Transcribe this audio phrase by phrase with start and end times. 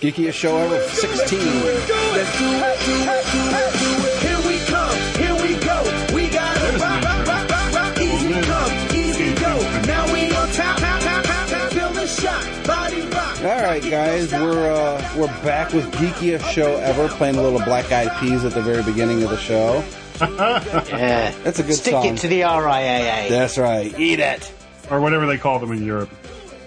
[0.00, 1.08] Geekiest show ever, 16.
[1.08, 4.14] Let's do it, do it, do it, do it.
[4.22, 6.14] Here we come, here we go.
[6.14, 7.98] We gotta rock, rock, rock, rock, rock.
[7.98, 9.58] Easy come, easy go.
[9.86, 11.72] Now we on top, top, top, top, top.
[11.72, 13.38] Feel the shot, body rock.
[13.42, 17.90] All right, guys, we're uh, we're back with geekiest show ever, playing a little Black
[17.90, 19.82] Eyed Peas at the very beginning of the show.
[20.20, 21.30] Yeah.
[21.44, 22.06] That's a good Stick song.
[22.06, 23.28] it to the RIAA.
[23.28, 23.96] That's right.
[23.98, 24.52] Eat it.
[24.90, 26.10] or whatever they call them in Europe.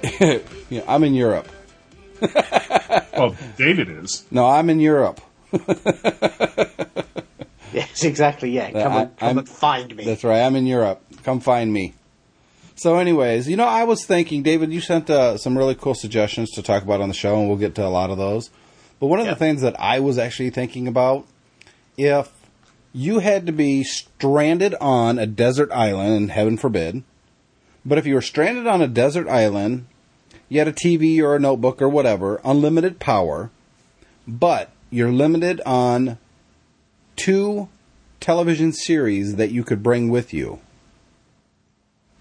[0.69, 1.49] yeah, I'm in Europe.
[3.17, 4.25] Well, David is.
[4.31, 5.21] No, I'm in Europe.
[7.73, 8.51] Yes, exactly.
[8.51, 10.03] Yeah, come, I- and, come I'm- and find me.
[10.03, 10.41] That's right.
[10.41, 11.01] I'm in Europe.
[11.23, 11.93] Come find me.
[12.75, 16.49] So, anyways, you know, I was thinking, David, you sent uh, some really cool suggestions
[16.51, 18.49] to talk about on the show, and we'll get to a lot of those.
[18.99, 19.33] But one of Yeah.
[19.33, 21.25] the things that I was actually thinking about,
[21.97, 22.29] if
[22.91, 27.03] you had to be stranded on a desert island, and heaven forbid,
[27.85, 29.85] but if you were stranded on a desert island,
[30.51, 33.49] you had a TV or a notebook or whatever, unlimited power,
[34.27, 36.17] but you're limited on
[37.15, 37.69] two
[38.19, 40.59] television series that you could bring with you.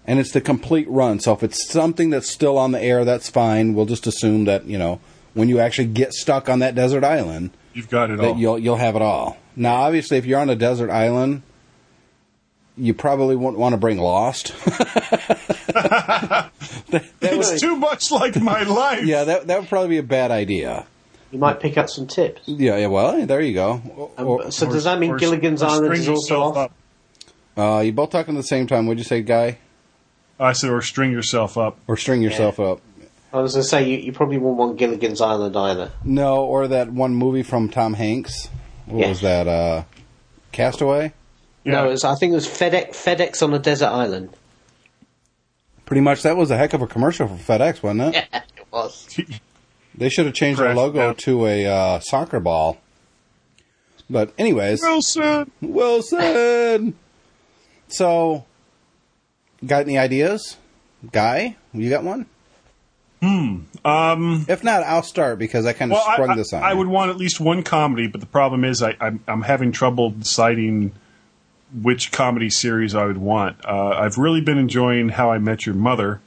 [0.07, 1.19] And it's the complete run.
[1.19, 3.73] So if it's something that's still on the air, that's fine.
[3.73, 5.01] We'll just assume that, you know,
[5.33, 8.37] when you actually get stuck on that desert island, You've got it that all.
[8.37, 9.37] you'll you'll have it all.
[9.57, 11.41] Now, obviously, if you're on a desert island,
[12.77, 14.53] you probably won't want to bring Lost.
[17.23, 19.05] It's too much like my life.
[19.05, 20.85] yeah, that that would probably be a bad idea.
[21.31, 22.41] You might pick up some tips.
[22.45, 22.87] Yeah, yeah.
[22.87, 24.11] Well, there you go.
[24.17, 26.57] Um, Or- so does that mean Or- Gilligan's or Island string is also off?
[26.57, 26.71] up.
[27.57, 28.85] uh, you both talking at the same time.
[28.85, 29.57] What'd you say, guy?
[30.39, 31.77] I said, or string yourself up.
[31.87, 32.81] Or string yourself up?
[33.31, 35.91] I was going to say you, you probably won't want Gilligan's Island either.
[36.03, 38.49] No, or that one movie from Tom Hanks.
[38.87, 39.09] What Yeah.
[39.09, 39.47] was that?
[39.47, 39.83] Uh,
[40.51, 41.13] Castaway.
[41.63, 44.29] No, it was, I think it was FedEx, FedEx on a desert island.
[45.85, 48.25] Pretty much, that was a heck of a commercial for FedEx, wasn't it?
[48.33, 49.19] Yeah, it was.
[49.93, 51.13] They should have changed their logo yeah.
[51.25, 52.77] to a uh, soccer ball.
[54.09, 55.51] But anyways, Wilson.
[55.61, 56.95] Wilson.
[57.89, 58.45] So,
[59.65, 60.55] got any ideas,
[61.11, 61.57] guy?
[61.73, 62.25] You got one?
[63.21, 63.57] Hmm.
[63.83, 64.45] Um.
[64.47, 66.63] If not, I'll start because I kind of Well, sprung I- this on.
[66.63, 66.77] I you.
[66.77, 70.11] would want at least one comedy, but the problem is I, I'm, I'm having trouble
[70.11, 70.93] deciding
[71.79, 73.57] which comedy series I would want.
[73.65, 76.21] Uh, I've really been enjoying How I Met Your Mother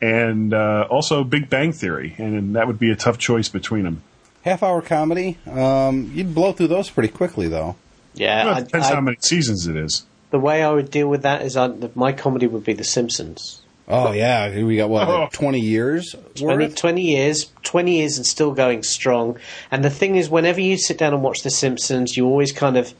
[0.00, 4.02] and uh, also Big Bang Theory, and that would be a tough choice between them.
[4.44, 5.36] half hour comedy.
[5.50, 7.76] Um, you'd blow through those pretty quickly, though.
[8.14, 10.04] Yeah, Well, it depends I- how many seasons it is.
[10.30, 13.62] the way I would deal with that is I, my comedy would be The Simpsons.
[13.90, 15.28] Oh yeah, we got what Oh.
[15.32, 19.38] twenty years 20, 20 years, 20 years and still going strong.
[19.70, 22.76] And the thing is, whenever you sit down and watch The Simpsons, you always kind
[22.76, 22.92] of,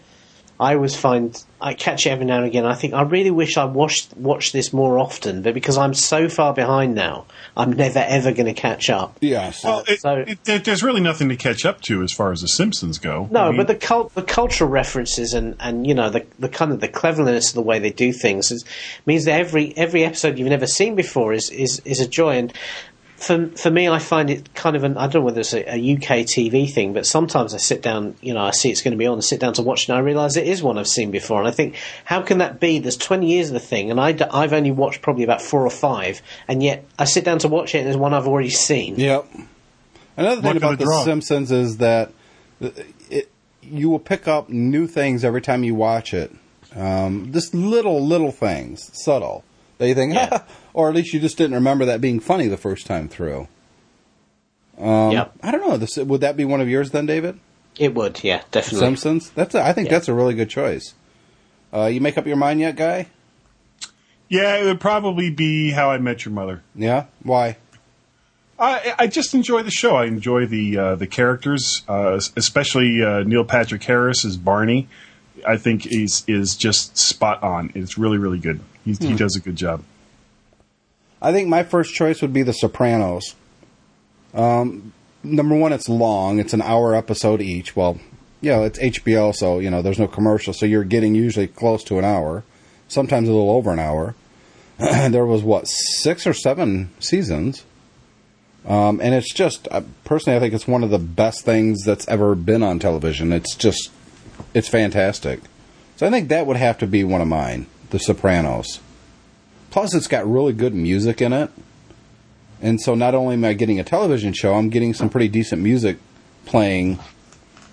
[0.60, 2.66] I always find, I catch it every now and again.
[2.66, 6.28] I think, I really wish I watched, watched this more often, but because I'm so
[6.28, 7.26] far behind now,
[7.56, 9.18] I'm never ever going to catch up.
[9.20, 9.62] Yes.
[9.62, 12.40] Well, it, so- it, there- there's really nothing to catch up to as far as
[12.40, 13.28] The Simpsons go.
[13.30, 16.48] No, I mean, but the cult, the cultural references and, and you know the the
[16.48, 18.64] kind of the cleverness of the way they do things is,
[19.06, 22.36] means that every every episode you've never seen before is is, is a joy.
[22.36, 22.52] And
[23.18, 25.74] for for me, I find it kind of an I don't know whether it's a,
[25.74, 28.92] a UK TV thing, but sometimes I sit down, you know, I see it's going
[28.92, 30.78] to be on, I sit down to watch it, and I realise it is one
[30.78, 31.74] I've seen before, and I think,
[32.04, 32.78] how can that be?
[32.78, 35.66] There's 20 years of the thing, and I d- I've only watched probably about four
[35.66, 38.50] or five, and yet I sit down to watch it, and there's one I've already
[38.50, 38.94] seen.
[38.96, 39.26] Yep.
[40.16, 41.04] Another thing about the The draw.
[41.04, 42.12] Simpsons is that
[42.60, 43.30] it,
[43.62, 46.32] you will pick up new things every time you watch it.
[46.74, 49.44] Um, just little, little things, subtle.
[49.78, 50.42] That you think, Yeah.
[50.74, 53.48] or at least you just didn't remember that being funny the first time through.
[54.78, 55.32] Um, Yep.
[55.42, 55.76] I don't know.
[55.76, 57.38] This, would that be one of yours then, David?
[57.78, 58.80] It would, yeah, definitely.
[58.80, 59.30] Simpsons.
[59.30, 59.54] That's.
[59.54, 59.92] A, I think Yeah.
[59.94, 60.94] that's a really good choice.
[61.72, 63.06] Uh, you make up your mind yet, guy?
[64.28, 66.62] yeah, it would probably be How I Met Your Mother.
[66.74, 67.04] Yeah.
[67.22, 67.56] Why?
[68.58, 69.94] I, I just enjoy the show.
[69.96, 74.88] I enjoy the uh, the characters, uh, especially uh, Neil Patrick Harris as Barney.
[75.46, 77.70] I think is is just spot on.
[77.76, 78.58] It's really really good.
[78.88, 79.84] He, he does a good job.
[81.20, 83.34] I think my first choice would be The Sopranos.
[84.32, 86.38] Um, number one, it's long.
[86.38, 87.76] It's an hour episode each.
[87.76, 87.98] Well,
[88.40, 91.82] you know, it's HBO, so, you know, there's no commercial, so you're getting usually close
[91.84, 92.44] to an hour,
[92.86, 94.14] sometimes a little over an hour.
[94.78, 97.64] there was, what, six or seven seasons.
[98.64, 102.06] Um, and it's just, uh, personally, I think it's one of the best things that's
[102.08, 103.32] ever been on television.
[103.32, 103.90] It's just,
[104.54, 105.40] it's fantastic.
[105.96, 108.80] So I think that would have to be one of mine, The Sopranos.
[109.70, 111.50] Plus, it's got really good music in it.
[112.60, 115.62] And so not only am I getting a television show, I'm getting some pretty decent
[115.62, 115.98] music
[116.44, 116.98] playing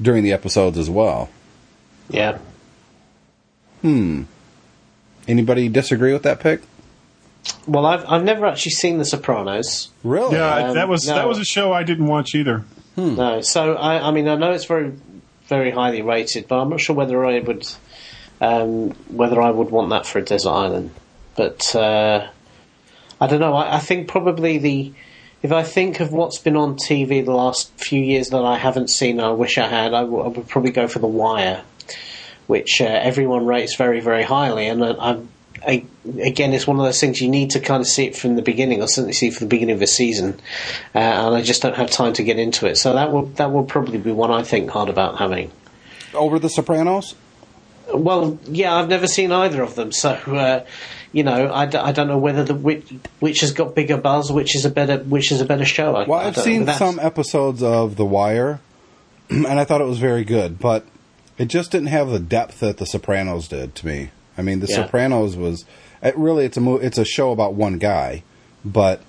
[0.02, 1.30] during the episodes as well.
[2.10, 2.38] Yeah.
[3.82, 4.24] Hmm.
[5.28, 6.62] Anybody disagree with that pick?
[7.68, 9.90] Well, I've I've never actually seen The Sopranos.
[10.04, 10.36] Really?
[10.36, 11.16] Yeah, Um, that was no.
[11.16, 12.64] that was a show I didn't watch either.
[12.98, 14.94] No, so I, I mean, I know it's very,
[15.48, 17.68] very highly rated, but I'm not sure whether I would,
[18.42, 20.92] um, whether I would want that for a desert island.
[21.36, 22.28] But uh,
[23.20, 23.54] I don't know.
[23.54, 24.94] I, I think probably the,
[25.42, 28.90] if I think of what's been on TV the last few years that I haven't
[28.90, 29.94] seen, I wish I had.
[29.94, 31.64] I, w- I would probably go for The Wire,
[32.48, 35.30] which uh, everyone rates very, very highly, and I'm.
[35.66, 35.86] I,
[36.22, 38.44] again, it's one of those things you need to kind of see it from the
[38.44, 40.40] beginning, or certainly see it from the beginning of the season,
[40.94, 42.76] uh, and I just don't have time to get into it.
[42.76, 45.52] So that will that will probably be one I think hard about having.
[46.14, 47.16] Over The Sopranos?
[47.98, 50.66] Well, yeah, I've never seen either of them, so uh,
[51.12, 54.32] you know, I, d- I don't know whether the which, which has got bigger buzz,
[54.32, 55.96] which is a better which is a better show.
[55.96, 58.60] I, Well, I've seen some episodes of The Wire,
[59.30, 60.86] and I thought it was very good, but
[61.38, 64.10] it just didn't have the depth that The Sopranos did to me.
[64.38, 64.86] I mean, The Yeah.
[64.86, 65.66] Sopranos was
[66.04, 68.24] it really it's a mo- it's a show about one guy,
[68.66, 69.02] but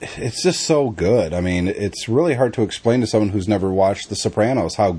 [0.00, 1.32] it's just so good.
[1.32, 4.96] I mean, it's really hard to explain to someone who's never watched The Sopranos how.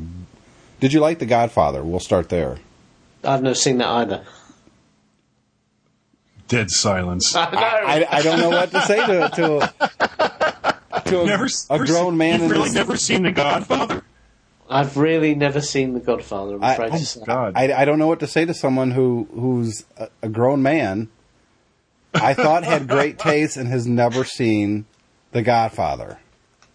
[0.84, 1.82] Did you like The Godfather?
[1.82, 2.58] We'll start there.
[3.24, 4.26] I've never seen that either.
[6.50, 7.34] Dead silence.
[7.38, 7.46] I.
[7.46, 9.74] I, I don't know what to say to to,
[11.06, 14.04] to a, never, a grown seen- man You've in really never seen The Godfather?
[14.70, 16.56] I've really never seen The Godfather.
[16.56, 17.22] I'm I- afraid oh, to say.
[17.26, 17.54] God.
[17.56, 21.08] I, I don't know what to say to someone who who's a, a grown man.
[22.14, 24.84] I thought had great taste and has never seen
[25.32, 26.20] The Godfather.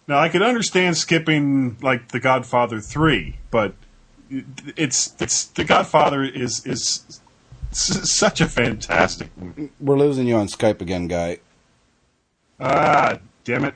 [0.07, 3.75] Now I could understand skipping like The Godfather three, but
[4.75, 7.21] it's it's The Godfather is is
[7.71, 9.69] s- such a fantastic movie.
[9.79, 11.39] We're losing you on Skype again, guy.
[12.59, 13.73] Ah, damn it!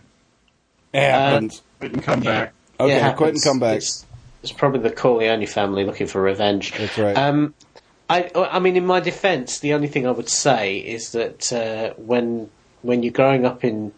[0.93, 1.61] Happens.
[1.79, 2.53] Didn't come back.
[2.79, 3.77] okay, Yeah, it quit and come back.
[3.77, 4.05] It's,
[4.41, 6.71] it's probably the Corleone family looking for revenge.
[6.77, 7.17] That's right.
[7.17, 7.53] Um,
[8.09, 11.93] I, I mean, in my defence, the only thing I would say is that uh,
[11.97, 12.49] when
[12.81, 13.93] when you're growing up in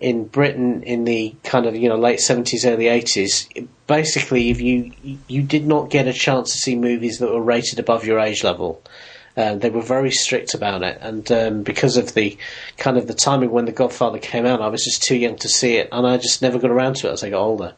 [0.00, 3.48] in Britain in the kind of you know late seventies, early eighties,
[3.86, 4.92] basically, if you
[5.26, 8.44] you did not get a chance to see movies that were rated above your age
[8.44, 8.82] level.
[9.36, 12.36] Uh, they were very strict about it, and um, because of the
[12.76, 15.48] kind of the timing when The Godfather came out, I was just too young to
[15.48, 17.74] see it, and I just never got around to it as I got older.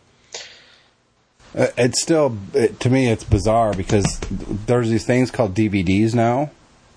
[1.54, 4.20] Uh, It's still it, to me it's bizarre because
[4.66, 6.50] there's these things called DVDs now.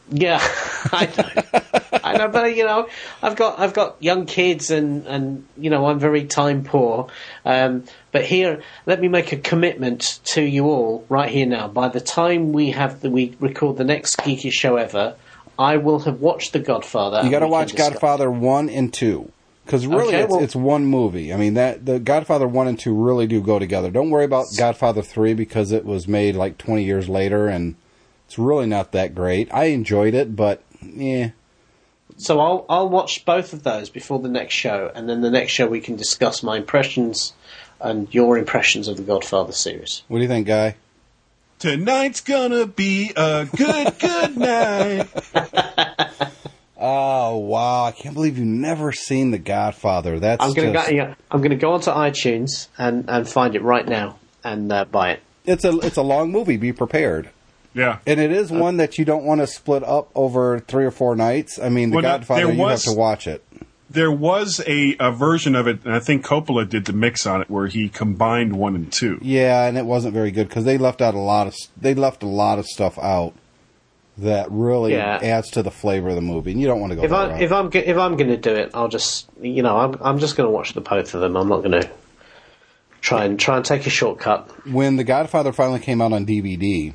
[0.09, 0.39] Yeah,
[0.93, 1.99] I know.
[2.21, 2.87] I but you know,
[3.21, 7.07] I've got I've got young kids, and and you know, I'm very time poor.
[7.45, 11.67] Um, but here, let me make a commitment to you all right here now.
[11.67, 15.15] By the time we have the, we record the next geekiest show ever,
[15.57, 17.21] I will have watched The Godfather.
[17.23, 19.31] You got to watch Godfather one and two
[19.65, 21.33] because really Okay, it's, well- it's one movie.
[21.33, 23.89] I mean that the Godfather one and two really do go together.
[23.89, 27.75] Don't worry about Godfather three because it was made like twenty years later and
[28.27, 29.53] it's really not that great.
[29.53, 31.31] I enjoyed it, but yeah,
[32.17, 35.51] So I'll I'll watch both of those before the next show, and then the next
[35.51, 37.33] show we can discuss my impressions
[37.81, 40.03] and your impressions of the Godfather series.
[40.07, 40.75] what do you think, guy?
[41.59, 45.07] Tonight's gonna be a good good night.
[46.85, 47.85] Oh wow!
[47.85, 50.19] I can't believe you've never seen The Godfather.
[50.19, 53.61] That's I'm gonna just, go, yeah, I'm gonna go onto iTunes and, and find it
[53.61, 55.21] right now and uh, buy it.
[55.45, 56.57] it's a it's a long movie.
[56.57, 57.29] Be prepared.
[57.73, 57.99] Yeah.
[58.05, 60.91] And it is uh, one that you don't want to split up over three or
[60.91, 61.57] four nights.
[61.59, 63.43] I mean, The Well, Godfather, there you was- have to watch it.
[63.89, 67.41] There was a, a version of it, and I think Coppola did the mix on
[67.41, 69.19] it, where he combined one and two.
[69.21, 72.23] Yeah, and it wasn't very good because they left out a lot of they left
[72.23, 73.33] a lot of stuff out
[74.17, 75.19] that really Yeah.
[75.21, 77.03] adds to the flavor of the movie, and you don't want to go.
[77.03, 77.41] If that I route.
[77.43, 80.49] if I'm if I'm gonna do it, I'll just you know I'm I'm just gonna
[80.49, 81.35] watch the both of them.
[81.35, 81.87] I'm not gonna
[83.01, 84.49] try and try and take a shortcut.
[84.71, 86.93] when The Godfather finally came out on DVD,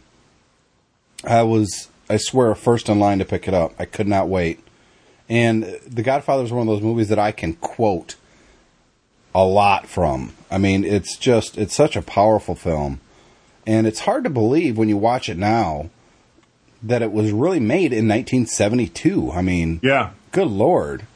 [1.24, 3.72] I was I swear first in line to pick it up.
[3.78, 4.60] I could not wait.
[5.28, 8.16] And The Godfather is one of those movies that I can quote
[9.34, 10.32] a lot from.
[10.50, 13.00] I mean, it's just it's such a powerful film.
[13.66, 15.90] And it's hard to believe when you watch it now
[16.82, 19.30] that it was really made in 1972.
[19.32, 20.10] I mean, Yeah.
[20.32, 21.06] good lord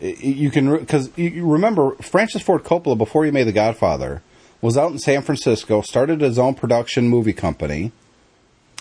[0.00, 4.22] you can because you you remember francis ford coppola before he made the godfather
[4.60, 7.90] was out in san francisco started his own production movie company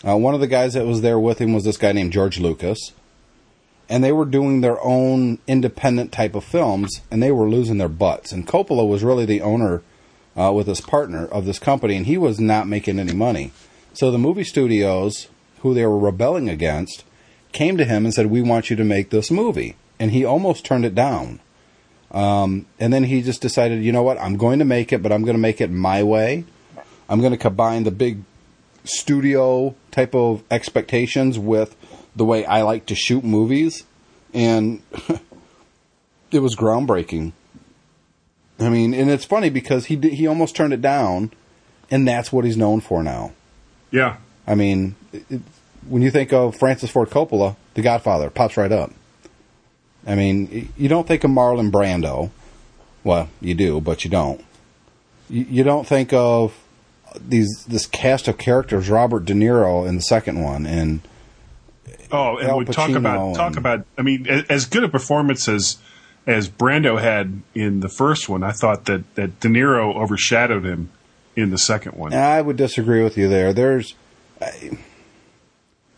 [0.05, 2.39] uh, one of the guys that was there with him was this guy named george
[2.39, 2.91] lucas
[3.89, 7.87] and they were doing their own independent type of films and they were losing their
[7.87, 9.81] butts and coppola was really the owner
[10.35, 13.51] uh, with his partner of this company and he was not making any money
[13.93, 15.27] so the movie studios
[15.61, 17.03] who they were rebelling against
[17.51, 20.65] came to him and said, "We want you to make this movie," and he almost
[20.65, 21.39] turned it down.
[22.11, 24.21] Um, and then he just decided, you know what?
[24.21, 26.45] I'm going to make it, but I'm going to make it my way.
[27.09, 28.21] I'm going to combine the big
[28.87, 31.75] studio type of expectations with
[32.15, 33.83] the way I like to shoot movies,
[34.33, 34.81] and
[36.31, 37.33] it was groundbreaking.
[38.59, 41.31] I mean, and it's funny because he did, he almost turned it down,
[41.91, 43.33] and that's what he's known for now.
[43.91, 44.17] Yeah.
[44.47, 45.41] I mean, it, it-
[45.87, 48.91] when you think of Francis Ford Coppola, The Godfather pops right up.
[50.05, 52.29] I mean, you don't think of Marlon Brando.
[53.05, 54.43] Well, you do, but you don't.
[55.29, 56.53] You, you don't think of
[57.19, 61.01] these this cast of characters, Robert De Niro in the second one, and
[62.11, 63.85] Oh, and we talk about talk and- about.
[63.97, 65.77] I mean, as good a performance as
[66.25, 70.89] as Brando had in the first one, I thought that that De Niro overshadowed him
[71.35, 72.13] in the second one.
[72.13, 73.53] I would disagree with you there.
[73.53, 73.95] There's
[74.41, 74.77] I,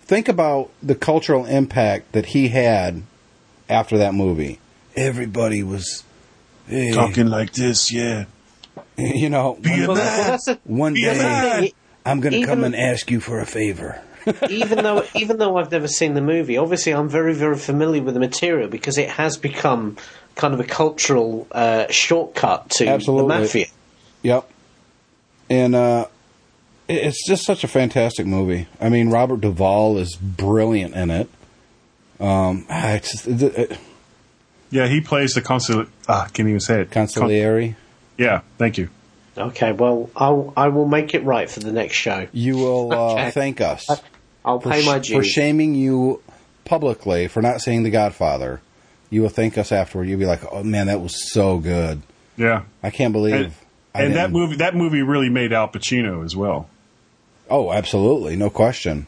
[0.02, 3.04] think about the cultural impact that he had
[3.70, 4.60] after that movie.
[4.96, 6.04] Everybody was
[6.68, 8.26] hey, Talking like this, yeah.
[9.16, 11.70] you know, Be one, Well, that- well, that's the, one Be a day man.
[12.06, 14.02] I'm going to come and ask you for a favor.
[14.50, 18.14] even though even though I've never seen the movie, obviously I'm very very familiar with
[18.14, 19.98] the material because it has become
[20.36, 23.34] kind of a cultural uh, shortcut to Absolutely.
[23.36, 23.66] the mafia.
[24.24, 24.50] Yep.
[25.50, 26.06] And uh,
[26.88, 28.68] it's just such a fantastic movie.
[28.80, 31.30] I mean, Robert Duvall is brilliant in it.
[32.20, 33.78] Um, it's just, it, it,
[34.70, 35.86] Yeah, he plays the consul.
[36.08, 36.92] Ah, can't even say it.
[36.92, 37.76] Con- Consigliere.
[38.20, 38.90] Yeah, thank you.
[39.38, 42.28] Okay, well I'll I will make it right for the next show.
[42.34, 43.32] You will uh, Okay.
[43.32, 43.88] thank us.
[44.46, 46.22] I'll for, pay my sh- for shaming you
[46.66, 48.62] publicly for not seeing The Godfather.
[49.10, 50.08] You will thank us afterward.
[50.08, 52.02] You'll be like, "Oh man, that was so good!
[52.38, 56.36] Yeah, I can't believe." and, and that movie that movie really made Al Pacino as
[56.36, 56.70] well.
[57.50, 59.08] Oh, absolutely, no question.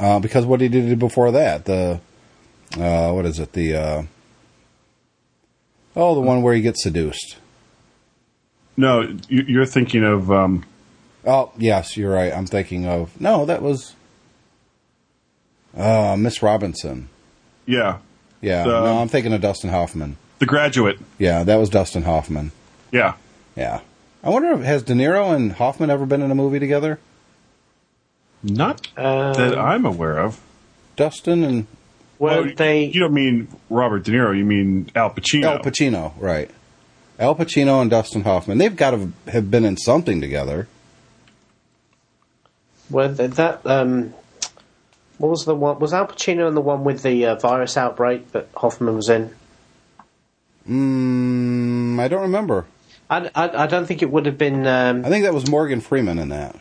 [0.00, 2.00] Uh, because what he did before that, the
[2.76, 3.52] uh, what is it?
[3.52, 4.02] The uh,
[5.94, 7.36] oh, the one where he gets seduced.
[8.78, 10.64] No, you- you're thinking of um,
[11.26, 12.32] Oh, yes, you're right.
[12.32, 13.94] I'm thinking of no, that was
[15.76, 17.08] uh, Miss Robinson.
[17.66, 17.98] yeah,
[18.40, 20.16] Yeah, The- no, I'm thinking of Dustin Hoffman.
[20.38, 20.98] The Graduate.
[21.18, 22.52] Yeah, that was Dustin Hoffman.
[22.92, 23.14] Yeah,
[23.56, 23.80] Yeah.
[24.22, 26.98] I wonder if has De Niro and Hoffman ever been in a movie together?
[28.42, 30.40] not Um, that I'm aware of.
[30.96, 31.66] Dustin and
[32.18, 34.36] well, Oh, they you don't mean Robert De Niro.
[34.36, 35.44] You mean Al Pacino.
[35.44, 36.50] Al Pacino, right?
[37.18, 38.58] Al Pacino and Dustin Hoffman.
[38.58, 40.68] They've got to have been in something together.
[42.90, 44.14] well that um,
[45.18, 45.78] what was the one?
[45.80, 49.34] Was Al Pacino in the one with the uh, virus outbreak that Hoffman was in?
[50.68, 52.66] Mm, I don't remember.
[53.10, 54.66] I, I, I don't think it would have been.
[54.66, 56.56] Um, I think that was Morgan Freeman in that.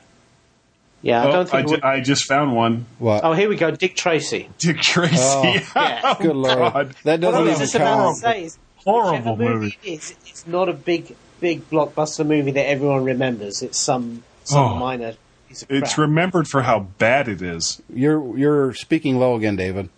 [1.01, 1.63] yeah, I Oh, don't I, think.
[1.63, 2.85] it ju- would, I just found one.
[2.99, 3.23] What?
[3.25, 4.49] oh, here we go, Dick Tracy.
[4.57, 5.17] Dick Tracy.
[5.19, 5.43] Oh.
[5.75, 6.15] Yeah.
[6.21, 6.95] Good lord, God.
[7.03, 8.57] that What doesn't was even just about count.
[8.87, 9.77] To say is, Horrible whichever movie.
[9.83, 13.61] it is, it's not a big, big blockbuster movie that everyone remembers.
[13.61, 14.75] It's some some Oh.
[14.75, 15.13] minor
[15.49, 17.81] piece of It's remembered for how bad it is.
[17.93, 19.89] You're you're speaking low again, David.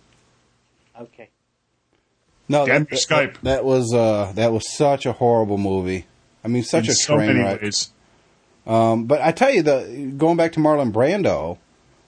[1.00, 1.28] okay.
[2.48, 3.40] No, Damn that, your that, Skype.
[3.42, 6.06] that was uh, that was such a horrible movie.
[6.44, 7.72] I mean, such in a so train many wreck.
[8.66, 11.58] Um, but I tell you, the going back to Marlon Brando,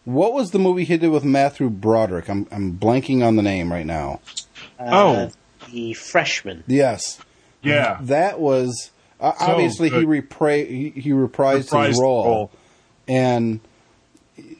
[0.05, 2.29] what was the movie he did with Matthew Broderick?
[2.29, 4.21] I'm I'm blanking on the name right now.
[4.81, 5.31] Uh, Oh.
[5.71, 6.65] The freshman.
[6.67, 7.19] Yes,
[7.63, 7.99] Yeah.
[8.03, 8.91] that was
[9.21, 10.07] uh, So obviously he, good.
[10.29, 12.51] repra- he he reprised, Reprised his role, role.
[13.07, 13.61] and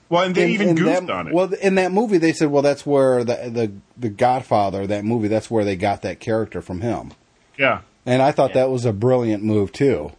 [0.09, 1.35] Well, and they in- even in goofed that, on it.
[1.35, 5.29] Well, in that movie, they said, well, that's where the the the Godfather, that movie,
[5.29, 7.13] that's where they got that character from him.
[7.59, 7.81] yeah.
[8.05, 8.63] And I thought Yeah.
[8.63, 10.11] that was a brilliant move too.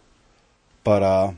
[0.85, 1.31] But uh,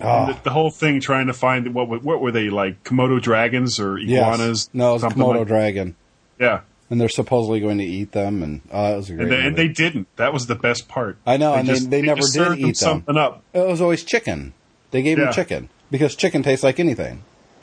[0.00, 3.20] oh, the, the whole thing trying to find what were- what were they like Komodo
[3.20, 4.34] dragons or yes.
[4.34, 4.70] iguanas?
[4.72, 5.94] no, it was a Komodo like- dragon,
[6.40, 6.60] Yeah,
[6.90, 9.22] and they're supposedly going to eat them, and uh, it was a great.
[9.24, 10.08] and they, and they didn't.
[10.16, 11.16] That was the best part.
[11.26, 12.74] I know, and they- they never just did served eat them.
[12.74, 13.42] something up.
[13.52, 14.54] it was always chicken.
[14.90, 15.32] They gave him Yeah.
[15.32, 17.22] chicken because chicken tastes like anything.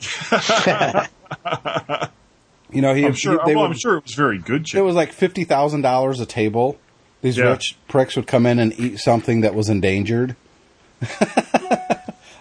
[2.72, 3.32] you know, he, I'm sure.
[3.40, 5.82] he- they well, would- I'm sure it was very good It was like fifty thousand
[5.82, 6.78] dollars a table.
[7.22, 7.50] These Yeah.
[7.50, 10.36] rich pricks would come in and eat something that was endangered.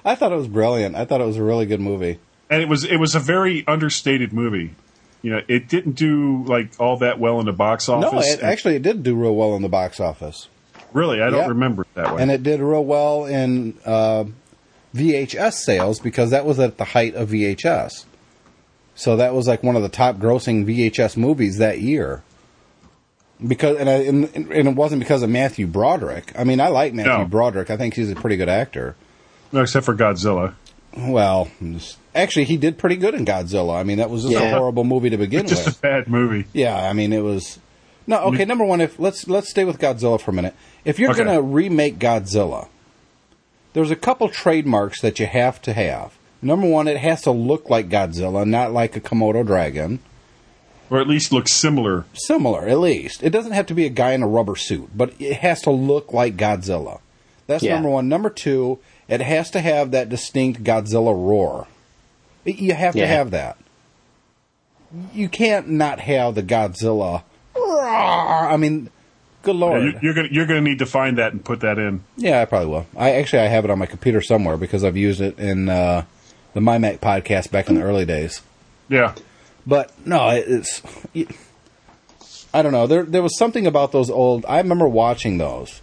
[0.07, 0.95] I thought it was brilliant.
[0.95, 2.19] I thought it was a really good movie.
[2.49, 4.75] and it was it was a very understated movie.
[5.21, 8.11] You know, it didn't do like all that well in the box office.
[8.11, 10.47] No, it, actually, it did do real well in the box office,
[10.93, 11.47] really, I don't Yeah.
[11.47, 12.21] remember it that way.
[12.21, 14.25] and it did real well in uh,
[14.95, 18.05] VHS sales because that was at the height of VHS.
[18.93, 22.21] So that was like one of the top grossing VHS movies that year.
[23.45, 26.31] Because and, I, and, and it wasn't because of Matthew Broderick.
[26.39, 27.25] I mean, I like Matthew No.
[27.25, 27.69] Broderick.
[27.69, 28.95] I think he's a pretty good actor.
[29.51, 30.53] no, except for Godzilla.
[30.97, 31.49] Well,
[32.15, 33.75] actually, he did pretty good in Godzilla.
[33.79, 35.77] I mean, that was just a horrible movie to begin It's just with.
[35.77, 36.45] a bad movie.
[36.53, 37.59] Yeah, I mean, it was.
[38.07, 38.45] No, okay.
[38.45, 38.47] Mm.
[38.47, 40.53] Number one, if let's let's stay with Godzilla for a minute.
[40.85, 41.23] If you're Okay.
[41.23, 42.67] going to remake Godzilla,
[43.73, 46.13] there's a couple trademarks that you have to have.
[46.41, 49.99] Number one, it has to look like Godzilla, not like a Komodo dragon.
[50.91, 52.05] Or at least look similar.
[52.13, 53.23] Similar, at least.
[53.23, 55.71] It doesn't have to be a guy in a rubber suit, but it has to
[55.71, 56.99] look like Godzilla.
[57.47, 57.73] That's Yeah.
[57.73, 58.07] number one.
[58.07, 61.65] Number two, it has to have that distinct Godzilla roar.
[62.45, 63.05] You have to Yeah.
[63.07, 63.57] have that.
[65.13, 67.23] You can't not have the Godzilla.
[67.57, 68.89] I mean,
[69.41, 69.83] good lord.
[69.83, 72.03] you, you're gonna you're gonna need to find that and put that in.
[72.17, 72.85] Yeah, I probably will.
[72.95, 76.03] I actually I have it on my computer somewhere because I've used it in uh,
[76.53, 78.41] the MyMac podcast back in the early days.
[78.89, 79.15] Yeah.
[79.67, 80.81] But no, it- it's
[82.53, 82.87] I don't know.
[82.87, 84.45] There there was something about those old.
[84.47, 85.81] I remember watching those,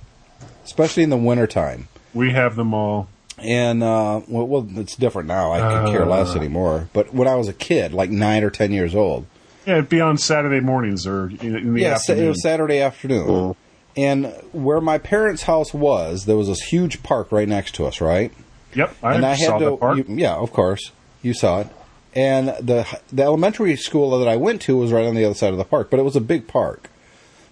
[0.64, 1.88] especially in the wintertime.
[2.14, 3.08] We have them all.
[3.38, 5.52] And uh, well, well, it's different now.
[5.52, 6.88] I could care less anymore.
[6.92, 9.26] But when I was a kid, like nine or ten years old,
[9.66, 12.24] Yeah, it'd be on Saturday mornings or in, the yeah, afternoon.
[12.24, 13.56] it was Saturday afternoon,
[13.96, 18.00] and where my parents' house was, there was this huge park right next to us,
[18.00, 18.32] right?
[18.74, 19.76] Yep, I, and I saw had the to.
[19.76, 19.96] part.
[19.98, 21.68] you- yeah, of course, you saw it.
[22.14, 25.52] And the the elementary school that I went to was right on the other side
[25.52, 26.90] of the park, but it was a big park,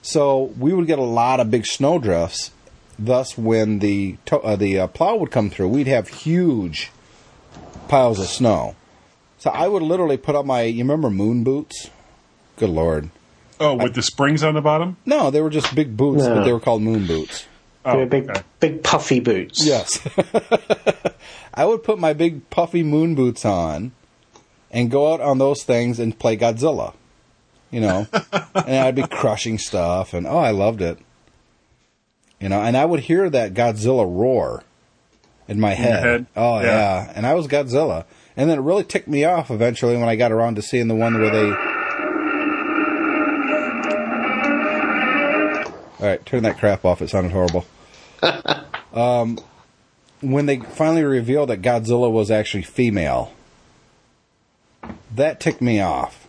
[0.03, 2.51] so we would get a lot of big snowdrifts.
[3.03, 6.91] Thus, when the to- uh, the uh, plow would come through, we'd have huge
[7.89, 8.77] piles of snow.
[9.39, 11.89] So I would literally put on my you remember moon boots?
[12.57, 13.09] Good lord.
[13.59, 14.99] oh, with the springs on the bottom.
[15.07, 16.35] No, they were just big boots, No.
[16.35, 17.47] but they were called moon boots.
[17.87, 18.43] Oh, They were big, okay.
[18.61, 19.65] big puffy boots.
[19.65, 19.99] Yes.
[21.55, 23.93] I would put my big puffy moon boots on
[24.71, 26.93] and go out on those things and play Godzilla.
[27.71, 28.07] You know,
[28.55, 30.99] and I'd be crushing stuff, and oh, I loved it.
[32.41, 34.63] You know, and I would hear that Godzilla roar
[35.47, 36.03] in my head.
[36.03, 36.27] head?
[36.37, 36.67] Oh Yeah.
[36.67, 37.13] yeah.
[37.15, 38.05] and I was Godzilla,
[38.37, 40.95] and then it really ticked me off eventually when I got around to seeing the
[40.95, 41.51] one where they.
[46.01, 47.03] All right, turn that crap off.
[47.03, 47.67] It sounded horrible.
[48.95, 49.39] um,
[50.23, 53.35] when they finally revealed that Godzilla was actually female,
[55.15, 56.27] that ticked me off.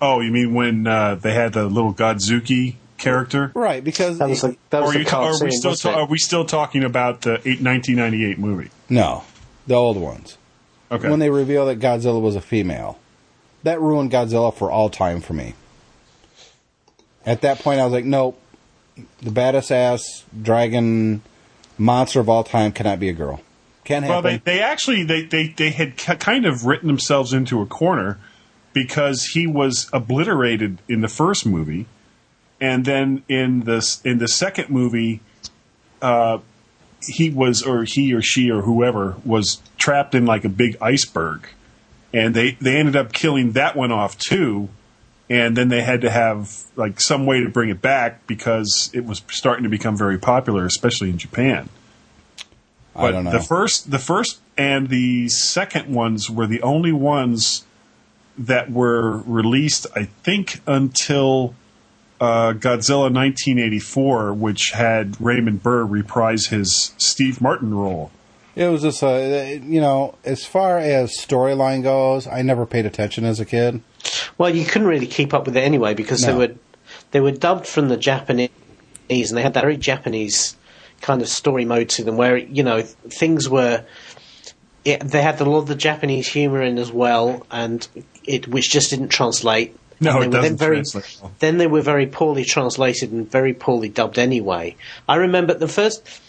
[0.00, 3.50] Oh, you mean when uh, they had the little Godzooky character?
[3.54, 5.74] Right, because That was like that Or was are, the you ta- are we still
[5.74, 8.70] ta- are we still talking about the eight, 1998 movie?
[8.88, 9.24] no,
[9.66, 10.36] the old ones.
[10.90, 11.08] Okay.
[11.10, 12.98] When they reveal that Godzilla was a female,
[13.62, 15.54] that ruined Godzilla for all time for me.
[17.26, 18.40] At that point, I was like, nope,
[19.20, 21.20] the baddest ass dragon
[21.76, 23.40] monster of all time cannot be a girl.
[23.84, 24.40] Can't well, happen.
[24.44, 28.18] they, they actually they, they, they had ki- kind of written themselves into a corner
[28.72, 31.86] because he was obliterated in the first movie,
[32.60, 35.20] and then in the in the second movie,
[36.02, 36.38] uh,
[37.06, 41.48] he was or he or she or whoever was trapped in like a big iceberg,
[42.12, 44.68] and they they ended up killing that one off too.
[45.30, 49.04] And then they had to have like some way to bring it back because it
[49.04, 51.68] was starting to become very popular, especially in Japan.
[52.96, 53.32] I But don't know.
[53.32, 57.66] the first, the first and the second ones were the only ones
[58.38, 59.86] that were released.
[59.94, 61.54] I think until
[62.20, 68.10] uh, Godzilla 1984, which had Raymond Burr reprise his Steve Martin role.
[68.56, 73.24] It was just, uh, you know, as far as storyline goes, I never paid attention
[73.24, 73.82] as a kid.
[74.36, 76.54] Well, you couldn't really keep up with it anyway because they were
[77.12, 78.50] they were dubbed from the Japanese,
[79.08, 80.56] and they had that very Japanese
[81.00, 83.84] kind of story mode to them, where you know things were.
[84.84, 87.86] It, they had a lot of the Japanese humor in as well, and
[88.24, 89.76] it which just didn't translate.
[90.00, 91.20] No, it then doesn't very, translate.
[91.40, 94.76] Then they were very poorly translated and very poorly dubbed anyway.
[95.08, 96.20] I remember the first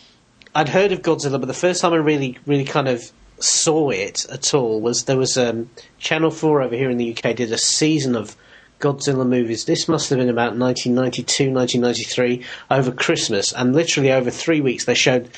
[0.55, 4.25] I'd heard of Godzilla, but the first time I really, really kind of saw it
[4.29, 7.57] at all was there was um, Channel Four over here in the UK did a
[7.57, 8.35] season of
[8.79, 9.65] Godzilla movies.
[9.65, 14.95] This must have been about 1992, 1993 over Christmas, and literally over three weeks they
[14.95, 15.29] showed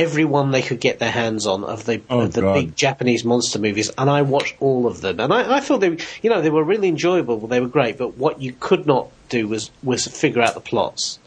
[0.00, 2.54] every one they could get their hands on of the Oh, of the God.
[2.54, 5.96] big Japanese monster movies, and I watched all of them, and I, I thought they,
[6.22, 7.38] you know, they were really enjoyable.
[7.46, 11.18] They were great, but what you could not do was was figure out the plots.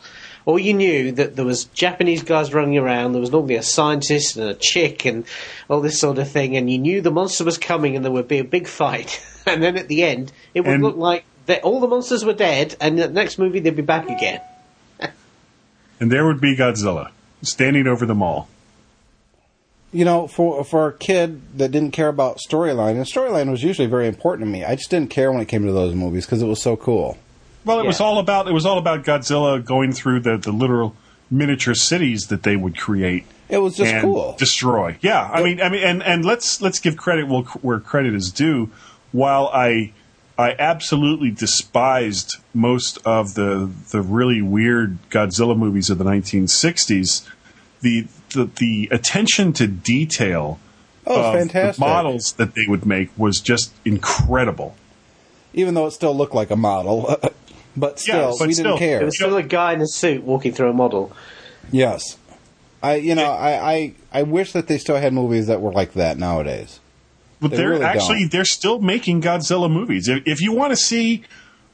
[0.46, 3.14] All you knew that there was Japanese guys running around.
[3.14, 5.24] There was normally a scientist and a chick and
[5.70, 8.28] all this sort of thing, and you knew the monster was coming, and there would
[8.28, 9.22] be a big fight.
[9.46, 12.32] And then at the end, it would And- look like that all the monsters were
[12.34, 14.40] dead, and the next movie they'd be back again.
[16.00, 18.48] And there would be Godzilla standing over them all.
[19.94, 23.88] You know, for for a kid that didn't care about storyline, and storyline was usually
[23.88, 24.66] very important to me.
[24.66, 27.18] I just didn't care when it came to those movies because it was so cool.
[27.66, 30.96] Well, it was all about it was all about Godzilla going through the, the literal
[31.32, 33.26] miniature cities that they would create.
[33.50, 34.36] It was just and cool.
[34.38, 34.98] destroy.
[35.02, 38.32] Yeah, I mean, I mean, and, and let's let's give credit where, where credit is
[38.32, 38.72] due.
[39.12, 39.94] While I
[40.38, 47.30] I absolutely despised most of the the really weird Godzilla movies of the 1960s,
[47.82, 50.60] the the, the attention to detail
[51.06, 51.76] Oh, of fantastic.
[51.76, 54.74] the models that they would make was just incredible.
[55.54, 57.18] Even though it still looked like a model,
[57.78, 58.66] but still, but we still.
[58.78, 59.02] didn't care.
[59.02, 61.12] It was still a guy in a suit walking through a model.
[61.72, 62.18] Yes.
[62.82, 65.94] I you know I, I I wish that they still had movies that were like
[65.94, 66.80] that nowadays.
[67.42, 68.32] But They they're really actually don't.
[68.32, 70.08] they're still making Godzilla movies.
[70.08, 71.24] If, if you want to see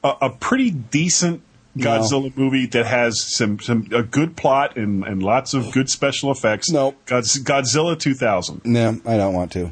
[0.03, 1.41] a, a pretty decent
[1.79, 6.31] Godzilla movie that has some some a good plot and, and lots of good special
[6.31, 6.95] effects, Nope.
[7.05, 8.61] Godz- Godzilla 2000.
[8.65, 9.71] No, I don't want to.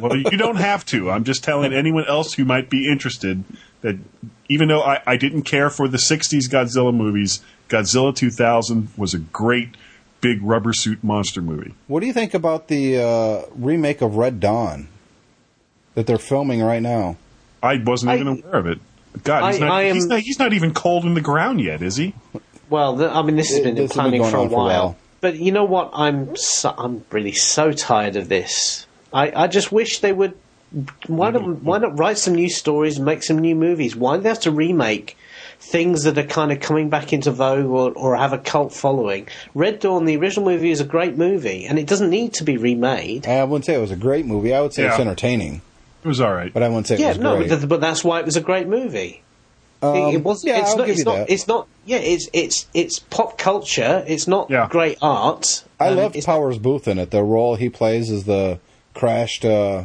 [0.00, 1.10] well, you don't have to.
[1.10, 3.44] I'm just telling anyone else who might be interested
[3.82, 3.96] that
[4.48, 9.18] even though I, I didn't care for the 60s Godzilla movies, Godzilla 2000 was a
[9.18, 9.76] great
[10.22, 11.74] big rubber suit monster movie.
[11.88, 14.88] What do you think about the uh, remake of Red Dawn
[15.94, 17.16] that they're filming right now?
[17.62, 18.78] I wasn't I- even aware of it.
[19.22, 21.60] God, he's, I- not, I am- he's, not, he's not even cold in the ground
[21.60, 22.14] yet, is he?
[22.70, 24.44] Well, the, I mean, this has been this has been planning for a for a
[24.46, 24.66] while.
[24.66, 24.96] while.
[25.20, 25.90] But you know what?
[25.94, 28.86] I'm so, I'm really so tired of this.
[29.12, 30.36] I, I just wish they would.
[31.06, 31.46] Why not?
[31.62, 33.94] Why not write some new stories and make some new movies?
[33.94, 35.16] Why do they have to remake
[35.60, 39.28] things that are kind of coming back into vogue or, or have a cult following?
[39.54, 42.56] Red Dawn, the original movie, is a great movie, and it doesn't need to be
[42.56, 43.26] remade.
[43.26, 44.52] I wouldn't say it was a great movie.
[44.52, 45.62] I would say it's entertaining,
[46.04, 46.52] It was all right.
[46.52, 47.48] but I wouldn't say it Yeah, was no, great.
[47.48, 49.22] but, th- but that's why it was a great movie.
[49.82, 50.44] Um, it, it was.
[50.44, 50.86] yeah, it's I'll not.
[50.86, 51.14] give It's you not.
[51.16, 51.30] that.
[51.30, 51.66] It's not.
[51.86, 54.04] Yeah, it's it's it's pop culture.
[54.06, 54.68] It's not Yeah.
[54.70, 55.64] great art.
[55.80, 57.10] I Um, love Powers Boothe in it.
[57.10, 58.60] The role he plays is the
[58.94, 59.84] crashed uh,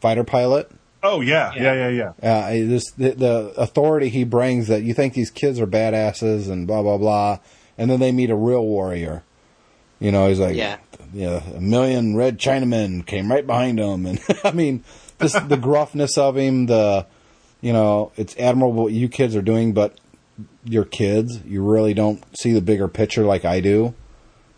[0.00, 0.70] fighter pilot.
[1.02, 2.30] oh, yeah, yeah, yeah, yeah.
[2.46, 6.66] Uh, this the, the authority he brings that you think these kids are badasses and
[6.66, 7.38] blah blah blah,
[7.76, 9.22] and then they meet a real warrior.
[9.98, 10.76] You know, he's like, Yeah.
[11.12, 14.82] yeah, a million red Chinamen came right behind him, and I mean,
[15.20, 16.66] this the gruffness of him.
[16.66, 17.06] The,
[17.60, 19.98] you know, it's admirable what you kids are doing, but
[20.64, 23.94] your kids, you really don't see the bigger picture like I do.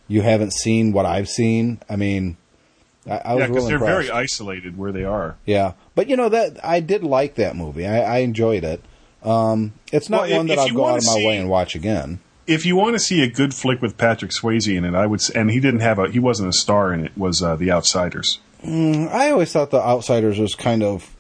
[0.08, 1.80] You haven't seen what I've seen.
[1.88, 2.36] I mean,
[3.06, 4.08] I, I was Yeah, because really they're impressed.
[4.08, 5.36] very isolated where they are.
[5.46, 7.86] Yeah, but you know that I did like that movie.
[7.86, 8.82] I, I enjoyed it.
[9.22, 11.48] Um, it's not Well, if- one that I'll go out of my see- way and
[11.48, 12.20] watch again.
[12.44, 15.20] If you want to see a good flick with Patrick Swayze in it, I would,
[15.32, 17.16] and he didn't have a, he wasn't a star in it.
[17.16, 18.40] Was uh, The Outsiders?
[18.64, 21.14] I always thought The Outsiders was kind of.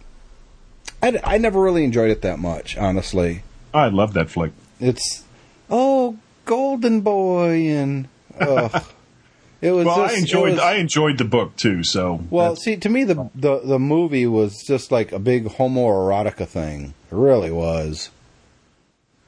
[1.02, 3.42] I, I never really enjoyed it that much, honestly.
[3.74, 4.52] I love that flick.
[4.78, 5.24] It's
[5.70, 8.84] oh, Golden Boy, and ugh.
[9.60, 9.86] it was.
[9.86, 11.82] Well, just, I enjoyed, was- I enjoyed the book too.
[11.82, 16.46] So Well, see, to me, the, the the movie was just like a big homoerotica
[16.46, 16.94] thing.
[17.10, 18.10] It really was.